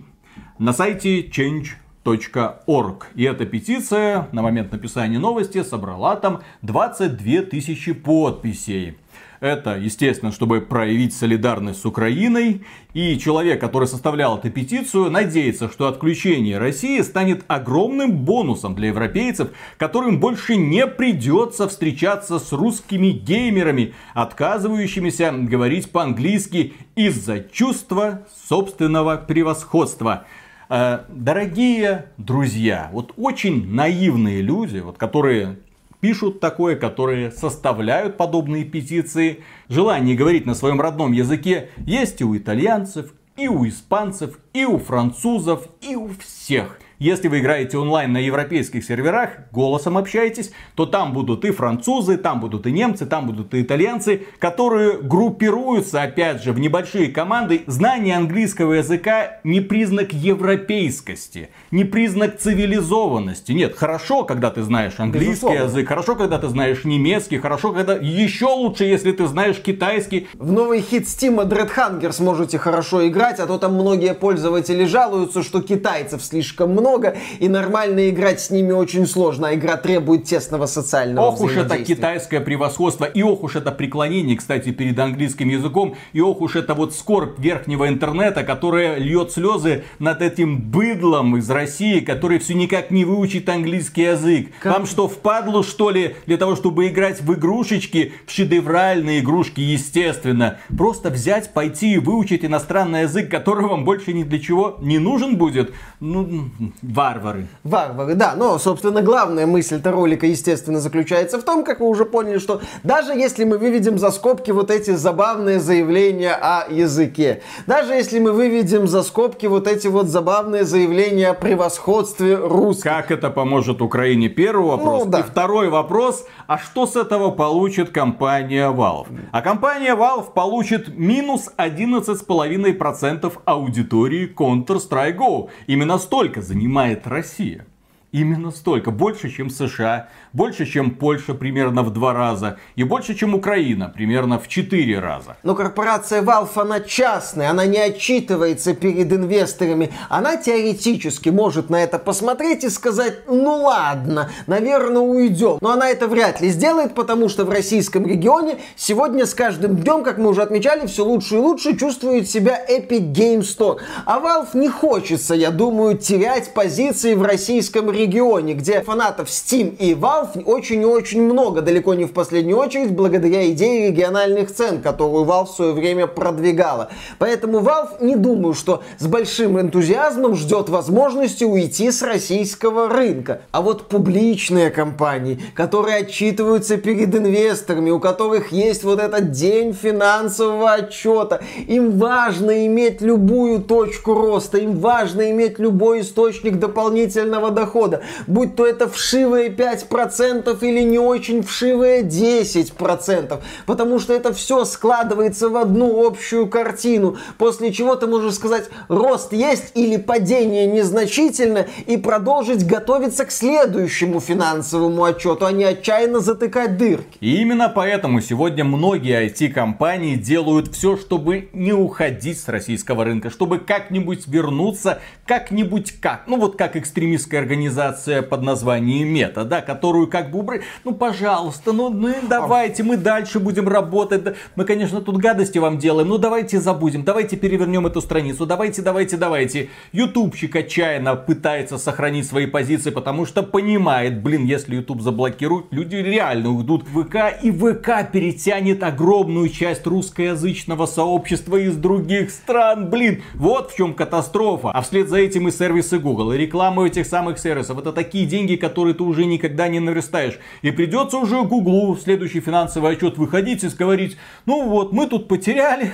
На 0.57 0.73
сайте 0.73 1.21
change.org. 1.27 3.07
И 3.13 3.23
эта 3.25 3.45
петиция 3.45 4.27
на 4.31 4.41
момент 4.41 4.71
написания 4.71 5.19
новости 5.19 5.61
собрала 5.61 6.15
там 6.15 6.41
22 6.63 7.43
тысячи 7.43 7.93
подписей. 7.93 8.97
Это, 9.41 9.75
естественно, 9.75 10.31
чтобы 10.31 10.61
проявить 10.61 11.15
солидарность 11.15 11.81
с 11.81 11.85
Украиной. 11.85 12.61
И 12.93 13.17
человек, 13.17 13.59
который 13.59 13.87
составлял 13.87 14.37
эту 14.37 14.51
петицию, 14.51 15.09
надеется, 15.09 15.67
что 15.67 15.87
отключение 15.87 16.59
России 16.59 17.01
станет 17.01 17.43
огромным 17.47 18.19
бонусом 18.19 18.75
для 18.75 18.89
европейцев, 18.89 19.49
которым 19.79 20.19
больше 20.19 20.57
не 20.57 20.85
придется 20.85 21.67
встречаться 21.67 22.37
с 22.37 22.51
русскими 22.51 23.07
геймерами, 23.07 23.95
отказывающимися 24.13 25.31
говорить 25.31 25.91
по-английски 25.91 26.73
из-за 26.95 27.39
чувства 27.39 28.27
собственного 28.47 29.17
превосходства. 29.17 30.27
Э, 30.69 30.99
дорогие 31.09 32.11
друзья, 32.17 32.91
вот 32.93 33.13
очень 33.17 33.73
наивные 33.73 34.43
люди, 34.43 34.77
вот, 34.77 34.99
которые 34.99 35.57
пишут 36.01 36.39
такое, 36.39 36.75
которые 36.75 37.31
составляют 37.31 38.17
подобные 38.17 38.65
петиции. 38.65 39.43
Желание 39.69 40.17
говорить 40.17 40.45
на 40.45 40.55
своем 40.55 40.81
родном 40.81 41.13
языке 41.13 41.69
есть 41.77 42.19
и 42.19 42.25
у 42.25 42.35
итальянцев, 42.35 43.13
и 43.37 43.47
у 43.47 43.65
испанцев, 43.67 44.39
и 44.53 44.65
у 44.65 44.77
французов, 44.77 45.67
и 45.79 45.95
у 45.95 46.09
всех. 46.09 46.79
Если 47.01 47.29
вы 47.29 47.39
играете 47.39 47.79
онлайн 47.79 48.13
на 48.13 48.19
европейских 48.19 48.85
серверах, 48.85 49.31
голосом 49.51 49.97
общаетесь, 49.97 50.51
то 50.75 50.85
там 50.85 51.13
будут 51.13 51.43
и 51.45 51.49
французы, 51.49 52.15
там 52.15 52.39
будут 52.39 52.67
и 52.67 52.71
немцы, 52.71 53.07
там 53.07 53.25
будут 53.25 53.55
и 53.55 53.63
итальянцы, 53.63 54.21
которые 54.37 54.99
группируются, 55.01 56.03
опять 56.03 56.43
же, 56.43 56.53
в 56.53 56.59
небольшие 56.59 57.07
команды. 57.07 57.63
Знание 57.65 58.17
английского 58.17 58.73
языка 58.73 59.39
не 59.43 59.61
признак 59.61 60.13
европейскости, 60.13 61.49
не 61.71 61.85
признак 61.85 62.37
цивилизованности. 62.37 63.51
Нет, 63.51 63.75
хорошо, 63.75 64.23
когда 64.23 64.51
ты 64.51 64.61
знаешь 64.61 64.93
английский 64.99 65.31
Безусловно. 65.31 65.63
язык, 65.63 65.87
хорошо, 65.87 66.15
когда 66.15 66.37
ты 66.37 66.49
знаешь 66.49 66.85
немецкий, 66.85 67.39
хорошо, 67.39 67.73
когда 67.73 67.95
еще 67.95 68.45
лучше, 68.45 68.83
если 68.83 69.11
ты 69.11 69.25
знаешь 69.25 69.57
китайский. 69.57 70.27
В 70.35 70.51
новый 70.51 70.81
хит 70.81 71.09
Стима 71.09 71.45
Hunger 71.45 72.11
сможете 72.11 72.59
хорошо 72.59 73.07
играть, 73.07 73.39
а 73.39 73.47
то 73.47 73.57
там 73.57 73.73
многие 73.73 74.13
пользователи 74.13 74.85
жалуются, 74.85 75.41
что 75.41 75.63
китайцев 75.63 76.23
слишком 76.23 76.69
много 76.69 76.90
много, 76.91 77.15
и 77.39 77.47
нормально 77.47 78.09
играть 78.09 78.41
с 78.41 78.49
ними 78.49 78.71
очень 78.71 79.07
сложно, 79.07 79.49
а 79.49 79.55
игра 79.55 79.77
требует 79.77 80.25
тесного 80.25 80.65
социального 80.65 81.27
Ох 81.27 81.41
уж 81.41 81.55
это 81.55 81.77
китайское 81.77 82.41
превосходство, 82.41 83.05
и 83.05 83.23
ох 83.23 83.43
уж 83.43 83.55
это 83.55 83.71
преклонение, 83.71 84.37
кстати, 84.37 84.71
перед 84.71 84.99
английским 84.99 85.49
языком, 85.49 85.95
и 86.13 86.21
ох 86.21 86.41
уж 86.41 86.55
это 86.55 86.73
вот 86.73 86.93
скорбь 86.93 87.39
верхнего 87.39 87.87
интернета, 87.87 88.43
которая 88.43 88.97
льет 88.97 89.31
слезы 89.31 89.83
над 89.99 90.21
этим 90.21 90.59
быдлом 90.61 91.37
из 91.37 91.49
России, 91.49 91.99
который 91.99 92.39
все 92.39 92.55
никак 92.55 92.91
не 92.91 93.05
выучит 93.05 93.47
английский 93.47 94.03
язык. 94.03 94.49
Как? 94.59 94.73
Вам 94.73 94.85
что, 94.85 95.07
впадло, 95.07 95.63
что 95.63 95.89
ли, 95.89 96.15
для 96.25 96.37
того, 96.37 96.55
чтобы 96.55 96.87
играть 96.87 97.21
в 97.21 97.33
игрушечки, 97.33 98.13
в 98.25 98.31
шедевральные 98.31 99.21
игрушки, 99.21 99.61
естественно. 99.61 100.57
Просто 100.77 101.09
взять, 101.09 101.53
пойти 101.53 101.93
и 101.93 101.97
выучить 101.97 102.43
иностранный 102.43 103.03
язык, 103.03 103.29
который 103.29 103.65
вам 103.65 103.85
больше 103.85 104.13
ни 104.13 104.23
для 104.23 104.39
чего 104.39 104.77
не 104.81 104.99
нужен 104.99 105.37
будет. 105.37 105.73
Ну, 105.99 106.49
Варвары. 106.81 107.47
Варвары, 107.63 108.15
да. 108.15 108.33
Но, 108.35 108.57
собственно, 108.57 109.03
главная 109.03 109.45
мысль 109.45 109.75
этого 109.75 109.97
ролика, 109.97 110.25
естественно, 110.25 110.79
заключается 110.79 111.37
в 111.37 111.43
том, 111.43 111.63
как 111.63 111.79
мы 111.79 111.87
уже 111.87 112.05
поняли, 112.05 112.39
что 112.39 112.61
даже 112.83 113.13
если 113.13 113.43
мы 113.43 113.59
выведем 113.59 113.99
за 113.99 114.09
скобки 114.09 114.49
вот 114.49 114.71
эти 114.71 114.91
забавные 114.91 115.59
заявления 115.59 116.33
о 116.33 116.65
языке, 116.71 117.43
даже 117.67 117.93
если 117.93 118.17
мы 118.17 118.31
выведем 118.31 118.87
за 118.87 119.03
скобки 119.03 119.45
вот 119.45 119.67
эти 119.67 119.87
вот 119.87 120.07
забавные 120.07 120.63
заявления 120.63 121.29
о 121.29 121.33
превосходстве 121.35 122.35
русских. 122.35 122.83
Как 122.83 123.11
это 123.11 123.29
поможет 123.29 123.81
Украине? 123.81 124.27
Первый 124.29 124.71
вопрос. 124.71 125.05
Ну, 125.05 125.11
да. 125.11 125.19
И 125.19 125.23
второй 125.23 125.69
вопрос, 125.69 126.25
а 126.47 126.57
что 126.57 126.87
с 126.87 126.95
этого 126.95 127.29
получит 127.29 127.91
компания 127.91 128.71
Valve? 128.71 129.07
А 129.31 129.41
компания 129.41 129.95
Valve 129.95 130.33
получит 130.33 130.97
минус 130.97 131.51
11,5% 131.57 133.31
аудитории 133.45 134.33
Counter-Strike 134.35 135.17
Go. 135.17 135.49
Именно 135.67 135.99
столько 135.99 136.41
занимает 136.41 136.70
занимает 136.71 137.05
Россия. 137.05 137.65
Именно 138.11 138.51
столько, 138.51 138.91
больше, 138.91 139.29
чем 139.29 139.49
США, 139.49 140.09
больше, 140.33 140.65
чем 140.65 140.91
Польша 140.91 141.33
примерно 141.33 141.81
в 141.81 141.91
два 141.91 142.11
раза 142.11 142.57
и 142.75 142.83
больше, 142.83 143.15
чем 143.15 143.33
Украина 143.33 143.87
примерно 143.87 144.37
в 144.37 144.49
четыре 144.49 144.99
раза. 144.99 145.37
Но 145.43 145.55
корпорация 145.55 146.21
Valve, 146.21 146.49
она 146.55 146.81
частная, 146.81 147.49
она 147.49 147.65
не 147.65 147.77
отчитывается 147.77 148.73
перед 148.73 149.13
инвесторами. 149.13 149.93
Она 150.09 150.35
теоретически 150.35 151.29
может 151.29 151.69
на 151.69 151.81
это 151.81 151.99
посмотреть 151.99 152.65
и 152.65 152.69
сказать, 152.69 153.29
ну 153.29 153.63
ладно, 153.63 154.29
наверное, 154.45 155.01
уйдем. 155.01 155.59
Но 155.61 155.71
она 155.71 155.89
это 155.89 156.07
вряд 156.07 156.41
ли 156.41 156.49
сделает, 156.49 156.93
потому 156.93 157.29
что 157.29 157.45
в 157.45 157.49
российском 157.49 158.05
регионе 158.05 158.57
сегодня 158.75 159.25
с 159.25 159.33
каждым 159.33 159.77
днем, 159.77 160.03
как 160.03 160.17
мы 160.17 160.31
уже 160.31 160.41
отмечали, 160.41 160.85
все 160.85 161.05
лучше 161.05 161.35
и 161.35 161.37
лучше 161.37 161.77
чувствует 161.77 162.29
себя 162.29 162.59
Epic 162.69 163.13
Game 163.13 163.39
Store. 163.39 163.79
А 164.05 164.19
Valve 164.19 164.49
не 164.57 164.67
хочется, 164.67 165.33
я 165.33 165.49
думаю, 165.49 165.97
терять 165.97 166.53
позиции 166.53 167.13
в 167.13 167.23
российском 167.23 167.89
регионе 167.89 168.00
регионе, 168.01 168.53
где 168.53 168.81
фанатов 168.81 169.27
Steam 169.29 169.75
и 169.77 169.93
Valve 169.93 170.43
очень 170.43 170.81
и 170.81 170.85
очень 170.85 171.21
много, 171.21 171.61
далеко 171.61 171.93
не 171.93 172.05
в 172.05 172.13
последнюю 172.13 172.57
очередь, 172.57 172.91
благодаря 172.91 173.49
идее 173.49 173.89
региональных 173.89 174.53
цен, 174.53 174.81
которую 174.81 175.25
Valve 175.25 175.45
в 175.45 175.55
свое 175.55 175.73
время 175.73 176.07
продвигала. 176.07 176.89
Поэтому 177.19 177.59
Valve 177.59 178.03
не 178.03 178.15
думаю, 178.15 178.53
что 178.53 178.81
с 178.97 179.07
большим 179.07 179.59
энтузиазмом 179.59 180.35
ждет 180.35 180.69
возможности 180.69 181.43
уйти 181.43 181.91
с 181.91 182.01
российского 182.01 182.89
рынка. 182.89 183.41
А 183.51 183.61
вот 183.61 183.87
публичные 183.87 184.69
компании, 184.69 185.39
которые 185.53 185.97
отчитываются 185.97 186.77
перед 186.77 187.13
инвесторами, 187.15 187.91
у 187.91 187.99
которых 187.99 188.51
есть 188.51 188.83
вот 188.83 188.99
этот 188.99 189.31
день 189.31 189.73
финансового 189.73 190.73
отчета, 190.73 191.41
им 191.67 191.97
важно 191.97 192.65
иметь 192.65 193.01
любую 193.01 193.61
точку 193.61 194.13
роста, 194.13 194.57
им 194.57 194.77
важно 194.77 195.29
иметь 195.31 195.59
любой 195.59 196.01
источник 196.01 196.57
дополнительного 196.57 197.51
дохода, 197.51 197.90
года, 197.91 198.03
будь 198.27 198.55
то 198.55 198.65
это 198.65 198.89
вшивые 198.89 199.49
5% 199.49 200.57
или 200.61 200.81
не 200.81 200.99
очень 200.99 201.43
вшивые 201.43 202.03
10%, 202.03 203.39
потому 203.65 203.99
что 203.99 204.13
это 204.13 204.33
все 204.33 204.65
складывается 204.65 205.49
в 205.49 205.57
одну 205.57 206.05
общую 206.05 206.47
картину, 206.47 207.17
после 207.37 207.71
чего 207.71 207.95
ты 207.95 208.07
можешь 208.07 208.35
сказать, 208.35 208.69
рост 208.87 209.33
есть 209.33 209.71
или 209.75 209.97
падение 209.97 210.67
незначительно, 210.67 211.67
и 211.85 211.97
продолжить 211.97 212.65
готовиться 212.65 213.25
к 213.25 213.31
следующему 213.31 214.19
финансовому 214.19 215.03
отчету, 215.03 215.45
а 215.45 215.51
не 215.51 215.63
отчаянно 215.63 216.19
затыкать 216.19 216.77
дырки. 216.77 217.17
И 217.19 217.41
именно 217.41 217.69
поэтому 217.69 218.21
сегодня 218.21 218.63
многие 218.63 219.27
IT-компании 219.27 220.15
делают 220.15 220.73
все, 220.73 220.97
чтобы 220.97 221.49
не 221.53 221.73
уходить 221.73 222.39
с 222.39 222.47
российского 222.47 223.03
рынка, 223.03 223.29
чтобы 223.29 223.59
как-нибудь 223.59 224.27
вернуться, 224.27 224.99
как-нибудь 225.25 225.99
как. 225.99 226.23
Ну 226.27 226.37
вот 226.37 226.57
как 226.57 226.75
экстремистская 226.75 227.41
организация 227.41 227.80
под 228.29 228.41
названием 228.41 229.07
Мета, 229.07 229.43
да, 229.45 229.61
которую 229.61 230.07
как 230.07 230.31
бы 230.31 230.39
убрать. 230.39 230.61
Ну 230.83 230.93
пожалуйста, 230.93 231.71
ну, 231.71 231.89
ну 231.89 232.13
давайте, 232.27 232.83
мы 232.83 232.97
дальше 232.97 233.39
будем 233.39 233.67
работать. 233.67 234.35
Мы, 234.55 234.65
конечно, 234.65 235.01
тут 235.01 235.17
гадости 235.17 235.57
вам 235.57 235.77
делаем, 235.77 236.09
но 236.09 236.17
давайте 236.17 236.59
забудем, 236.59 237.03
давайте 237.03 237.37
перевернем 237.37 237.87
эту 237.87 238.01
страницу, 238.01 238.45
давайте, 238.45 238.81
давайте, 238.81 239.17
давайте. 239.17 239.69
Ютубчик 239.91 240.55
отчаянно 240.55 241.15
пытается 241.15 241.77
сохранить 241.77 242.27
свои 242.27 242.45
позиции, 242.45 242.89
потому 242.89 243.25
что 243.25 243.43
понимает, 243.43 244.21
блин, 244.21 244.45
если 244.45 244.75
YouTube 244.75 245.01
заблокируют, 245.01 245.67
люди 245.71 245.95
реально 245.95 246.49
уйдут 246.49 246.83
в 246.83 247.03
ВК, 247.03 247.15
и 247.41 247.51
ВК 247.51 248.11
перетянет 248.11 248.83
огромную 248.83 249.49
часть 249.49 249.85
русскоязычного 249.87 250.85
сообщества 250.85 251.57
из 251.57 251.75
других 251.75 252.31
стран. 252.31 252.89
Блин, 252.89 253.23
вот 253.33 253.71
в 253.71 253.75
чем 253.75 253.93
катастрофа. 253.93 254.71
А 254.71 254.81
вслед 254.81 255.09
за 255.09 255.17
этим 255.17 255.47
и 255.47 255.51
сервисы 255.51 255.99
Google, 255.99 256.33
и 256.33 256.37
реклама 256.37 256.85
этих 256.85 257.05
самых 257.05 257.39
сервисов. 257.39 257.70
Это 257.79 257.91
такие 257.93 258.25
деньги, 258.25 258.55
которые 258.55 258.93
ты 258.93 259.03
уже 259.03 259.25
никогда 259.25 259.67
не 259.67 259.79
наверстаешь. 259.79 260.39
И 260.61 260.71
придется 260.71 261.17
уже 261.17 261.43
Google 261.43 261.93
в 261.93 262.01
следующий 262.01 262.39
финансовый 262.39 262.91
отчет 262.91 263.17
выходить 263.17 263.63
и 263.63 263.67
говорить, 263.69 264.17
ну 264.45 264.67
вот, 264.67 264.91
мы 264.91 265.07
тут 265.07 265.27
потеряли 265.27 265.93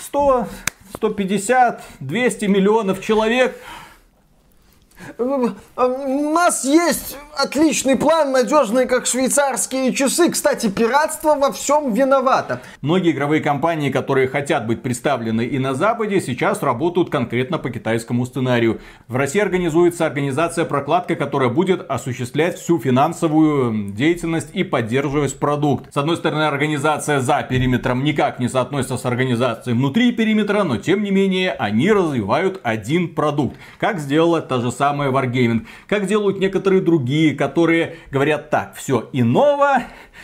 100, 0.00 0.48
150, 0.96 1.82
200 2.00 2.44
миллионов 2.46 3.00
человек, 3.00 3.56
у 5.18 6.30
нас 6.30 6.64
есть 6.64 7.16
отличный 7.36 7.96
план, 7.96 8.32
надежный, 8.32 8.86
как 8.86 9.06
швейцарские 9.06 9.92
часы. 9.92 10.30
Кстати, 10.30 10.68
пиратство 10.68 11.34
во 11.34 11.52
всем 11.52 11.92
виновато. 11.92 12.60
Многие 12.80 13.12
игровые 13.12 13.40
компании, 13.40 13.90
которые 13.90 14.28
хотят 14.28 14.66
быть 14.66 14.82
представлены 14.82 15.44
и 15.44 15.58
на 15.58 15.74
Западе, 15.74 16.20
сейчас 16.20 16.62
работают 16.62 17.10
конкретно 17.10 17.58
по 17.58 17.70
китайскому 17.70 18.24
сценарию. 18.26 18.80
В 19.08 19.16
России 19.16 19.40
организуется 19.40 20.06
организация 20.06 20.64
прокладка, 20.64 21.16
которая 21.16 21.48
будет 21.48 21.84
осуществлять 21.88 22.58
всю 22.58 22.78
финансовую 22.78 23.92
деятельность 23.92 24.48
и 24.52 24.64
поддерживать 24.64 25.38
продукт. 25.38 25.92
С 25.92 25.96
одной 25.96 26.16
стороны, 26.16 26.42
организация 26.42 27.20
за 27.20 27.42
периметром 27.42 28.04
никак 28.04 28.38
не 28.38 28.48
соотносится 28.48 28.96
с 28.96 29.04
организацией 29.04 29.76
внутри 29.76 30.12
периметра, 30.12 30.62
но 30.62 30.76
тем 30.76 31.02
не 31.02 31.10
менее 31.10 31.52
они 31.52 31.90
развивают 31.92 32.60
один 32.62 33.14
продукт. 33.14 33.56
Как 33.78 33.98
сделала 33.98 34.40
та 34.40 34.60
же 34.60 34.70
самая 34.70 34.93
самое 34.94 35.10
Wargaming. 35.10 35.66
Как 35.88 36.06
делают 36.06 36.38
некоторые 36.38 36.80
другие, 36.80 37.34
которые 37.34 37.96
говорят 38.12 38.50
так, 38.50 38.74
все, 38.76 39.08
иного, 39.12 39.82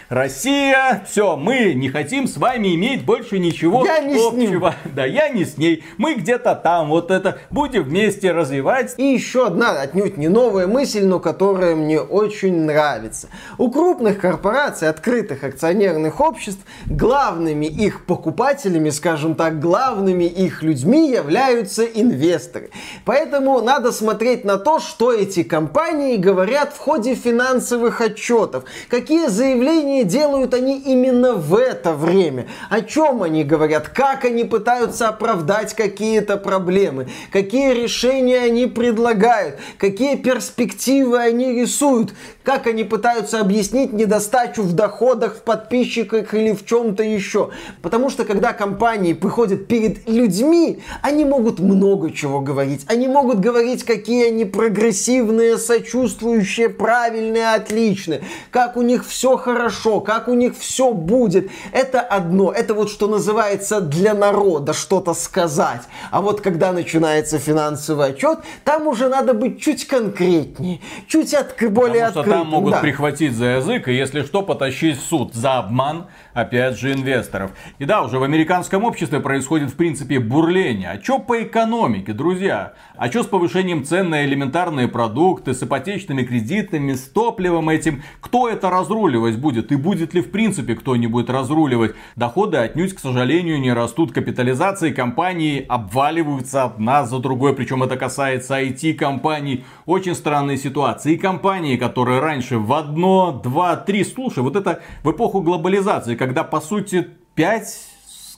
Россия, 0.09 1.05
все, 1.09 1.37
мы 1.37 1.75
не 1.75 1.89
хотим 1.89 2.27
с 2.27 2.37
вами 2.37 2.75
иметь 2.75 3.05
больше 3.05 3.39
ничего 3.39 3.85
я 3.85 4.01
не 4.01 4.15
общего. 4.15 4.71
С 4.71 4.85
ним. 4.85 4.95
Да, 4.95 5.05
я 5.05 5.29
не 5.29 5.45
с 5.45 5.57
ней. 5.57 5.85
Мы 5.99 6.15
где-то 6.15 6.55
там, 6.55 6.89
вот 6.89 7.11
это, 7.11 7.39
будем 7.51 7.85
вместе 7.85 8.33
развивать. 8.33 8.95
И 8.97 9.05
еще 9.05 9.47
одна, 9.47 9.81
отнюдь 9.81 10.17
не 10.17 10.29
новая 10.29 10.67
мысль, 10.67 11.05
но 11.05 11.21
которая 11.21 11.77
мне 11.77 12.01
очень 12.01 12.63
нравится. 12.63 13.29
У 13.59 13.71
крупных 13.71 14.21
корпораций, 14.21 14.89
открытых 14.89 15.45
акционерных 15.45 16.21
обществ, 16.21 16.65
главными 16.87 17.67
их 17.67 18.05
покупателями, 18.05 18.91
скажем 18.91 19.35
так, 19.35 19.61
главными 19.61 20.25
их 20.25 20.63
людьми 20.63 21.11
являются 21.11 21.85
инвесторы. 21.85 22.71
Поэтому 23.05 23.61
надо 23.61 23.93
смотреть 23.93 24.45
на 24.45 24.59
то, 24.61 24.79
что 24.79 25.13
эти 25.13 25.43
компании 25.43 26.17
говорят 26.17 26.73
в 26.73 26.79
ходе 26.79 27.15
финансовых 27.15 28.01
отчетов. 28.01 28.65
Какие 28.89 29.27
заявления 29.27 30.05
делают 30.05 30.55
они 30.55 30.79
именно 30.79 31.35
в 31.35 31.55
это 31.57 31.93
время. 31.93 32.47
О 32.69 32.81
чем 32.81 33.23
они 33.23 33.45
говорят, 33.45 33.89
как 33.89 34.25
они 34.25 34.45
пытаются 34.45 35.09
оправдать 35.09 35.75
какие-то 35.75 36.37
проблемы, 36.37 37.09
какие 37.33 37.73
решения 37.73 38.39
они 38.41 38.67
предлагают, 38.67 39.57
какие 39.79 40.17
перспективы 40.17 41.19
они 41.19 41.61
рисуют, 41.61 42.15
как 42.43 42.67
они 42.67 42.85
пытаются 42.85 43.41
объяснить 43.41 43.93
недостачу 43.93 44.63
в 44.63 44.73
доходах, 44.73 45.37
в 45.37 45.43
подписчиках 45.43 46.35
или 46.35 46.53
в 46.53 46.65
чем-то 46.65 47.03
еще. 47.03 47.51
Потому 47.83 48.11
что 48.11 48.25
когда 48.25 48.53
компании 48.53 49.13
приходят 49.13 49.67
перед 49.67 50.09
людьми, 50.09 50.83
они 51.03 51.25
могут 51.25 51.59
много 51.61 52.11
чего 52.11 52.41
говорить. 52.41 52.85
Они 52.89 53.09
могут 53.09 53.41
говорить, 53.41 53.85
какие 53.85 54.29
они 54.29 54.40
прогрессивные, 54.45 55.59
сочувствующие, 55.59 56.69
правильные, 56.69 57.55
отличные, 57.55 58.23
как 58.51 58.77
у 58.77 58.83
них 58.83 59.07
все 59.07 59.37
хорошо, 59.37 60.01
как 60.01 60.29
у 60.29 60.35
них 60.35 60.57
все 60.59 60.93
будет. 60.93 61.51
Это 61.73 62.01
одно, 62.01 62.53
это 62.53 62.75
вот 62.75 62.91
что 62.91 63.07
называется 63.07 63.81
для 63.81 64.15
народа 64.15 64.73
что-то 64.73 65.15
сказать. 65.15 65.83
А 66.11 66.21
вот 66.21 66.41
когда 66.41 66.73
начинается 66.73 67.39
финансовый 67.39 68.11
отчет, 68.11 68.41
там 68.65 68.87
уже 68.87 69.09
надо 69.09 69.35
быть 69.35 69.61
чуть 69.61 69.87
конкретнее, 69.87 70.81
чуть 71.07 71.35
от, 71.35 71.55
более 71.71 72.07
Потому 72.07 72.25
что 72.25 72.33
там 72.33 72.47
могут 72.49 72.73
да. 72.73 72.81
прихватить 72.81 73.35
за 73.35 73.47
язык 73.57 73.89
и 73.89 73.95
если 73.95 74.23
что 74.23 74.43
потащить 74.43 74.99
в 74.99 75.05
суд 75.05 75.35
за 75.35 75.59
обман, 75.59 76.07
опять 76.35 76.79
же, 76.79 76.93
инвесторов. 76.93 77.53
И 77.79 77.85
да, 77.85 78.03
уже 78.03 78.19
в 78.19 78.23
американском 78.23 78.85
обществе 78.85 79.21
происходит 79.21 79.71
в 79.71 79.77
принципе 79.77 80.19
бурление. 80.19 80.91
А 80.91 81.03
что 81.03 81.19
по 81.19 81.43
экономике, 81.43 82.13
друзья? 82.13 82.75
А 82.97 83.09
что 83.09 83.23
с 83.23 83.27
повышением 83.27 83.85
цен 83.85 84.11
на 84.11 84.25
элементарные 84.25 84.89
продукты, 84.89 85.55
с 85.55 85.63
ипотечными 85.63 86.23
кредитами, 86.23 86.93
с 86.93 87.09
топливом 87.09 87.69
этим? 87.69 88.03
Кто 88.21 88.49
это 88.49 88.71
разруливать 88.71 89.39
будет? 89.39 89.73
И 89.73 89.77
будет 89.77 90.15
ли 90.15 90.21
в 90.21 90.31
принципе 90.31 90.75
кто-нибудь 90.75 91.29
разруливать? 91.29 91.95
Доходы 92.17 92.59
отнюдь, 92.59 92.95
к 92.95 93.01
сожалению, 93.01 93.61
не 93.61 93.73
растут. 93.73 94.13
Капитализации 94.13 94.93
компаний 94.93 95.65
обваливаются 95.69 96.65
одна 96.65 97.05
за 97.07 97.19
другой. 97.19 97.55
Причем 97.55 97.83
это 97.83 97.97
касается 97.97 98.61
IT-компаний. 98.61 99.65
Очень 99.87 100.15
странные 100.15 100.57
ситуации. 100.57 101.15
И 101.15 101.19
компании, 101.19 101.77
которые 101.77 102.21
раньше 102.21 102.59
в 102.59 102.73
одно, 102.73 103.41
два, 103.43 103.77
три... 103.77 104.05
Слушай, 104.05 104.43
вот 104.43 104.57
это 104.57 104.81
в 105.03 105.11
эпоху 105.11 105.41
глобализации, 105.41 106.15
когда 106.21 106.45
по 106.45 106.61
сути 106.61 107.09
пять 107.35 107.81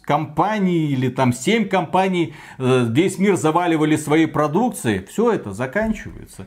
компаний 0.03 0.87
или 0.87 1.09
там 1.09 1.33
7 1.33 1.69
компаний 1.69 2.33
э, 2.59 2.87
весь 2.89 3.19
мир 3.19 3.35
заваливали 3.35 3.97
своей 3.97 4.27
продукцией, 4.27 5.05
все 5.05 5.33
это 5.33 5.53
заканчивается. 5.53 6.47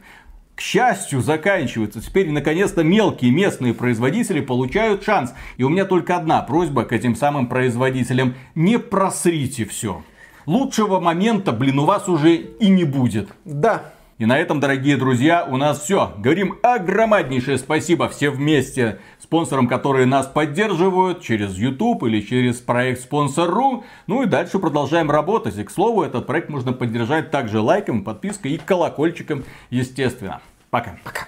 К 0.56 0.62
счастью, 0.62 1.20
заканчивается. 1.20 2.02
Теперь, 2.02 2.32
наконец-то, 2.32 2.86
мелкие 2.86 3.32
местные 3.32 3.74
производители 3.74 4.40
получают 4.40 5.04
шанс. 5.04 5.34
И 5.58 5.64
у 5.64 5.70
меня 5.70 5.84
только 5.84 6.16
одна 6.16 6.42
просьба 6.42 6.86
к 6.86 6.94
этим 6.94 7.18
самым 7.18 7.48
производителям. 7.48 8.36
Не 8.56 8.80
просрите 8.80 9.66
все. 9.66 10.06
Лучшего 10.46 11.02
момента, 11.02 11.52
блин, 11.52 11.80
у 11.80 11.86
вас 11.86 12.08
уже 12.08 12.36
и 12.36 12.70
не 12.70 12.86
будет. 12.86 13.28
Да, 13.44 13.92
и 14.18 14.26
на 14.26 14.40
этом, 14.40 14.62
дорогие 14.62 14.96
друзья, 14.96 15.46
у 15.46 15.58
нас 15.58 15.82
все. 15.82 16.14
Говорим 16.18 16.58
огромнейшее 16.64 17.58
спасибо 17.58 18.08
все 18.08 18.30
вместе 18.30 19.00
спонсорам, 19.20 19.68
которые 19.68 20.06
нас 20.06 20.26
поддерживают 20.26 21.22
через 21.22 21.56
YouTube 21.58 22.04
или 22.04 22.22
через 22.22 22.62
проект 22.62 23.02
Спонсор.ру. 23.02 23.84
Ну 24.08 24.24
и 24.24 24.26
дальше 24.26 24.60
продолжаем 24.60 25.12
работать. 25.12 25.58
И, 25.58 25.64
к 25.66 25.70
слову, 25.70 26.04
этот 26.04 26.28
проект 26.28 26.48
можно 26.48 26.72
поддержать 26.72 27.30
также 27.30 27.60
лайком, 27.60 28.06
подпиской 28.06 28.52
и 28.52 28.58
колокольчиком, 28.58 29.44
естественно. 29.70 30.40
Пока. 30.70 30.98
Пока. 31.04 31.28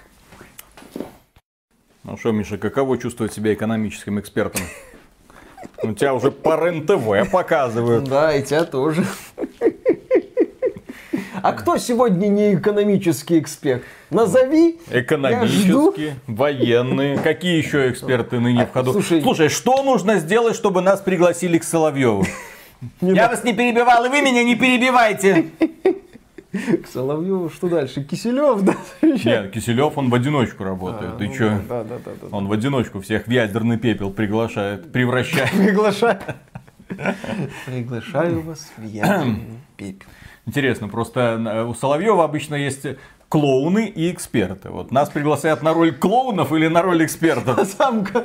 Ну 2.04 2.16
что, 2.16 2.32
Миша, 2.32 2.56
каково 2.56 2.96
чувствовать 2.96 3.34
себя 3.34 3.52
экономическим 3.52 4.18
экспертом? 4.18 4.62
У 5.82 5.92
тебя 5.92 6.14
уже 6.14 6.30
по 6.30 6.58
РЕН-ТВ 6.58 7.30
показывают. 7.30 8.04
Да, 8.04 8.34
и 8.34 8.42
тебя 8.42 8.64
тоже. 8.64 9.04
А 11.42 11.52
кто 11.52 11.76
сегодня 11.78 12.28
не 12.28 12.54
экономический 12.54 13.38
эксперт? 13.38 13.82
Назови. 14.10 14.78
Экономические, 14.90 16.16
военные. 16.26 17.18
Какие 17.18 17.58
еще 17.58 17.90
эксперты 17.90 18.40
ныне 18.40 18.66
в 18.66 18.72
ходу? 18.72 18.92
Слушай, 18.92 19.22
Слушай, 19.22 19.48
что 19.48 19.82
нужно 19.82 20.18
сделать, 20.18 20.56
чтобы 20.56 20.80
нас 20.80 21.00
пригласили 21.00 21.58
к 21.58 21.64
Соловьеву? 21.64 22.24
Я 23.00 23.28
вас 23.28 23.44
не 23.44 23.52
перебивал, 23.54 24.04
и 24.04 24.08
вы 24.08 24.22
меня 24.22 24.44
не 24.44 24.54
перебивайте. 24.54 25.46
К 26.52 26.86
Соловьеву 26.90 27.50
что 27.50 27.68
дальше? 27.68 28.02
Киселев, 28.02 28.62
да? 28.62 28.74
Нет, 29.02 29.50
Киселев, 29.50 29.98
он 29.98 30.08
в 30.08 30.14
одиночку 30.14 30.64
работает. 30.64 31.12
А, 31.14 31.18
Ты 31.18 31.28
ну, 31.28 31.34
что? 31.34 31.60
Да, 31.68 31.84
да, 31.84 31.98
да, 32.04 32.10
да. 32.22 32.36
Он 32.36 32.48
в 32.48 32.52
одиночку 32.52 33.00
всех 33.00 33.26
в 33.26 33.30
ядерный 33.30 33.76
пепел 33.78 34.10
приглашает, 34.10 34.90
превращает. 34.90 35.50
Приглашает. 35.50 36.22
Приглашаю 37.66 38.40
вас 38.40 38.72
в 38.78 38.82
ядерный 38.82 39.42
пепел. 39.76 40.08
Интересно, 40.48 40.88
просто 40.88 41.66
у 41.68 41.74
Соловьева 41.74 42.24
обычно 42.24 42.54
есть 42.54 42.86
клоуны 43.28 43.86
и 43.86 44.10
эксперты. 44.10 44.70
Вот 44.70 44.90
нас 44.90 45.10
пригласят 45.10 45.62
на 45.62 45.74
роль 45.74 45.94
клоунов 45.94 46.54
или 46.54 46.68
на 46.68 46.80
роль 46.80 47.04
экспертов? 47.04 47.60
Самка. 47.78 48.24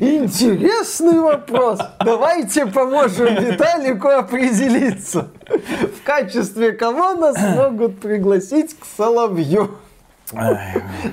Интересный 0.00 1.20
вопрос. 1.20 1.80
Давайте 2.02 2.64
поможем 2.64 3.26
Виталику 3.26 4.08
определиться. 4.08 5.28
В 5.46 6.02
качестве 6.02 6.72
кого 6.72 7.12
нас 7.12 7.36
могут 7.38 8.00
пригласить 8.00 8.74
к 8.78 8.86
Соловью? 8.96 9.76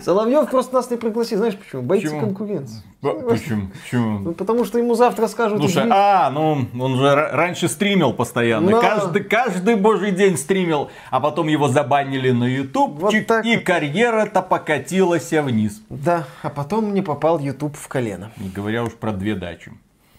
Соловьев 0.01 0.49
просто 0.49 0.73
нас 0.75 0.89
не 0.89 0.97
пригласит. 0.97 1.37
Знаешь 1.37 1.57
почему? 1.57 1.81
Боится 1.81 2.17
конкуренции. 2.19 2.81
Почему? 3.01 3.67
Почему? 3.67 4.19
Ну, 4.19 4.33
потому 4.33 4.63
что 4.63 4.77
ему 4.77 4.95
завтра 4.95 5.27
скажут... 5.27 5.59
Слушай, 5.59 5.79
«Извини». 5.79 5.91
а, 5.93 6.29
ну 6.29 6.65
он 6.79 6.95
же 6.97 7.03
ра- 7.05 7.31
раньше 7.31 7.67
стримил 7.67 8.13
постоянно. 8.13 8.71
Да. 8.71 8.79
Каждый, 8.79 9.23
каждый 9.23 9.75
божий 9.75 10.11
день 10.11 10.37
стримил, 10.37 10.89
а 11.09 11.19
потом 11.19 11.47
его 11.47 11.67
забанили 11.67 12.31
на 12.31 12.45
YouTube, 12.45 12.99
Вот 12.99 13.13
так 13.27 13.45
и 13.45 13.57
карьера-то 13.57 14.41
покатилась 14.41 15.31
вниз. 15.31 15.81
Да, 15.89 16.25
а 16.43 16.49
потом 16.49 16.85
мне 16.91 17.01
попал 17.03 17.39
YouTube 17.39 17.75
в 17.75 17.87
колено. 17.87 18.31
Не 18.37 18.49
говоря 18.49 18.83
уж 18.83 18.93
про 18.93 19.11
две 19.11 19.35
дачи. 19.35 19.71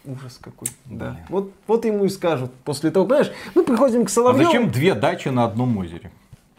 Ужас 0.04 0.38
какой. 0.42 0.66
Да. 0.86 1.16
Вот, 1.28 1.52
вот 1.68 1.84
ему 1.84 2.04
и 2.04 2.08
скажут. 2.08 2.52
После 2.64 2.90
того, 2.90 3.06
понимаешь, 3.06 3.30
мы 3.54 3.62
приходим 3.64 4.04
к 4.04 4.08
А 4.08 4.10
Соловьеву. 4.10 4.46
зачем 4.46 4.70
две 4.70 4.94
дачи 4.94 5.28
на 5.28 5.44
одном 5.44 5.76
озере? 5.78 6.10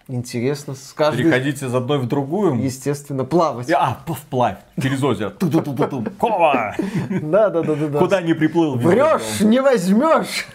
Интересно, 0.09 0.75
с 0.75 0.91
каждой, 0.91 1.23
Переходить 1.23 1.63
из 1.63 1.73
одной 1.73 1.97
в 1.97 2.07
другую? 2.07 2.61
естественно, 2.61 3.23
плавать. 3.23 3.71
А, 3.71 3.97
вплавь, 4.05 4.57
через 4.81 5.01
озеро. 5.01 5.29
Кова! 6.19 6.75
Да, 7.09 7.49
да, 7.49 7.63
да, 7.63 7.75
да, 7.75 7.87
да. 7.87 7.99
Куда 7.99 8.21
не 8.21 8.33
приплыл? 8.33 8.75
Врешь, 8.75 9.39
не 9.39 9.61
возьмешь. 9.61 10.45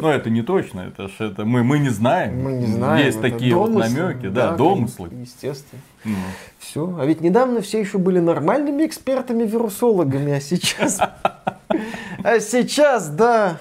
Ну, 0.00 0.08
это 0.08 0.30
не 0.30 0.42
точно, 0.42 0.80
это 0.80 1.08
ж 1.08 1.12
это 1.20 1.44
мы, 1.44 1.62
мы 1.62 1.78
не 1.78 1.90
знаем. 1.90 2.42
Мы 2.42 2.52
не 2.52 2.66
знаем. 2.66 3.04
Есть 3.04 3.20
такие 3.20 3.54
вот 3.54 3.70
домыслы. 3.72 4.00
намеки, 4.00 4.28
да, 4.28 4.52
домыслы. 4.52 5.10
Естественно. 5.12 5.82
Ну. 6.04 6.16
Все. 6.58 6.96
А 6.98 7.04
ведь 7.04 7.20
недавно 7.20 7.60
все 7.60 7.78
еще 7.80 7.98
были 7.98 8.18
нормальными 8.18 8.86
экспертами-вирусологами, 8.86 10.32
а 10.32 10.40
сейчас... 10.40 10.98
А 12.24 12.38
сейчас, 12.38 13.08
да. 13.08 13.58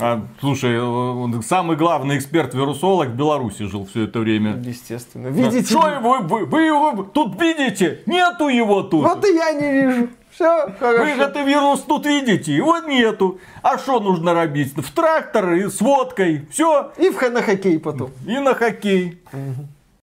А, 0.00 0.26
слушай, 0.40 0.74
э, 0.74 0.80
он 0.80 1.42
самый 1.42 1.76
главный 1.76 2.18
эксперт-вирусолог 2.18 3.08
в 3.08 3.14
Беларуси 3.16 3.64
жил 3.64 3.86
все 3.86 4.04
это 4.04 4.20
время. 4.20 4.56
Естественно. 4.56 5.28
Видите? 5.28 5.66
Что 5.66 6.00
вы, 6.00 6.18
вы, 6.20 6.44
вы 6.46 6.62
его 6.62 7.02
тут 7.02 7.40
видите? 7.40 8.02
Нету 8.06 8.48
его 8.48 8.82
тут. 8.82 9.04
Вот 9.04 9.24
и 9.24 9.34
я 9.34 9.52
не 9.52 9.72
вижу. 9.72 10.08
Все, 10.30 10.66
Вы 10.66 10.72
хорошо. 10.78 11.04
этот 11.04 11.36
вирус 11.46 11.80
тут 11.80 12.06
видите, 12.06 12.54
его 12.54 12.78
нету. 12.78 13.40
А 13.62 13.76
что 13.76 13.98
нужно 13.98 14.34
робить? 14.34 14.72
В 14.76 14.92
трактор 14.92 15.54
и 15.54 15.68
с 15.68 15.80
водкой. 15.80 16.46
Все. 16.50 16.92
И 16.96 17.10
в 17.10 17.20
на 17.30 17.42
хоккей 17.42 17.80
потом. 17.80 18.10
И 18.24 18.38
на 18.38 18.54
хоккей. 18.54 19.20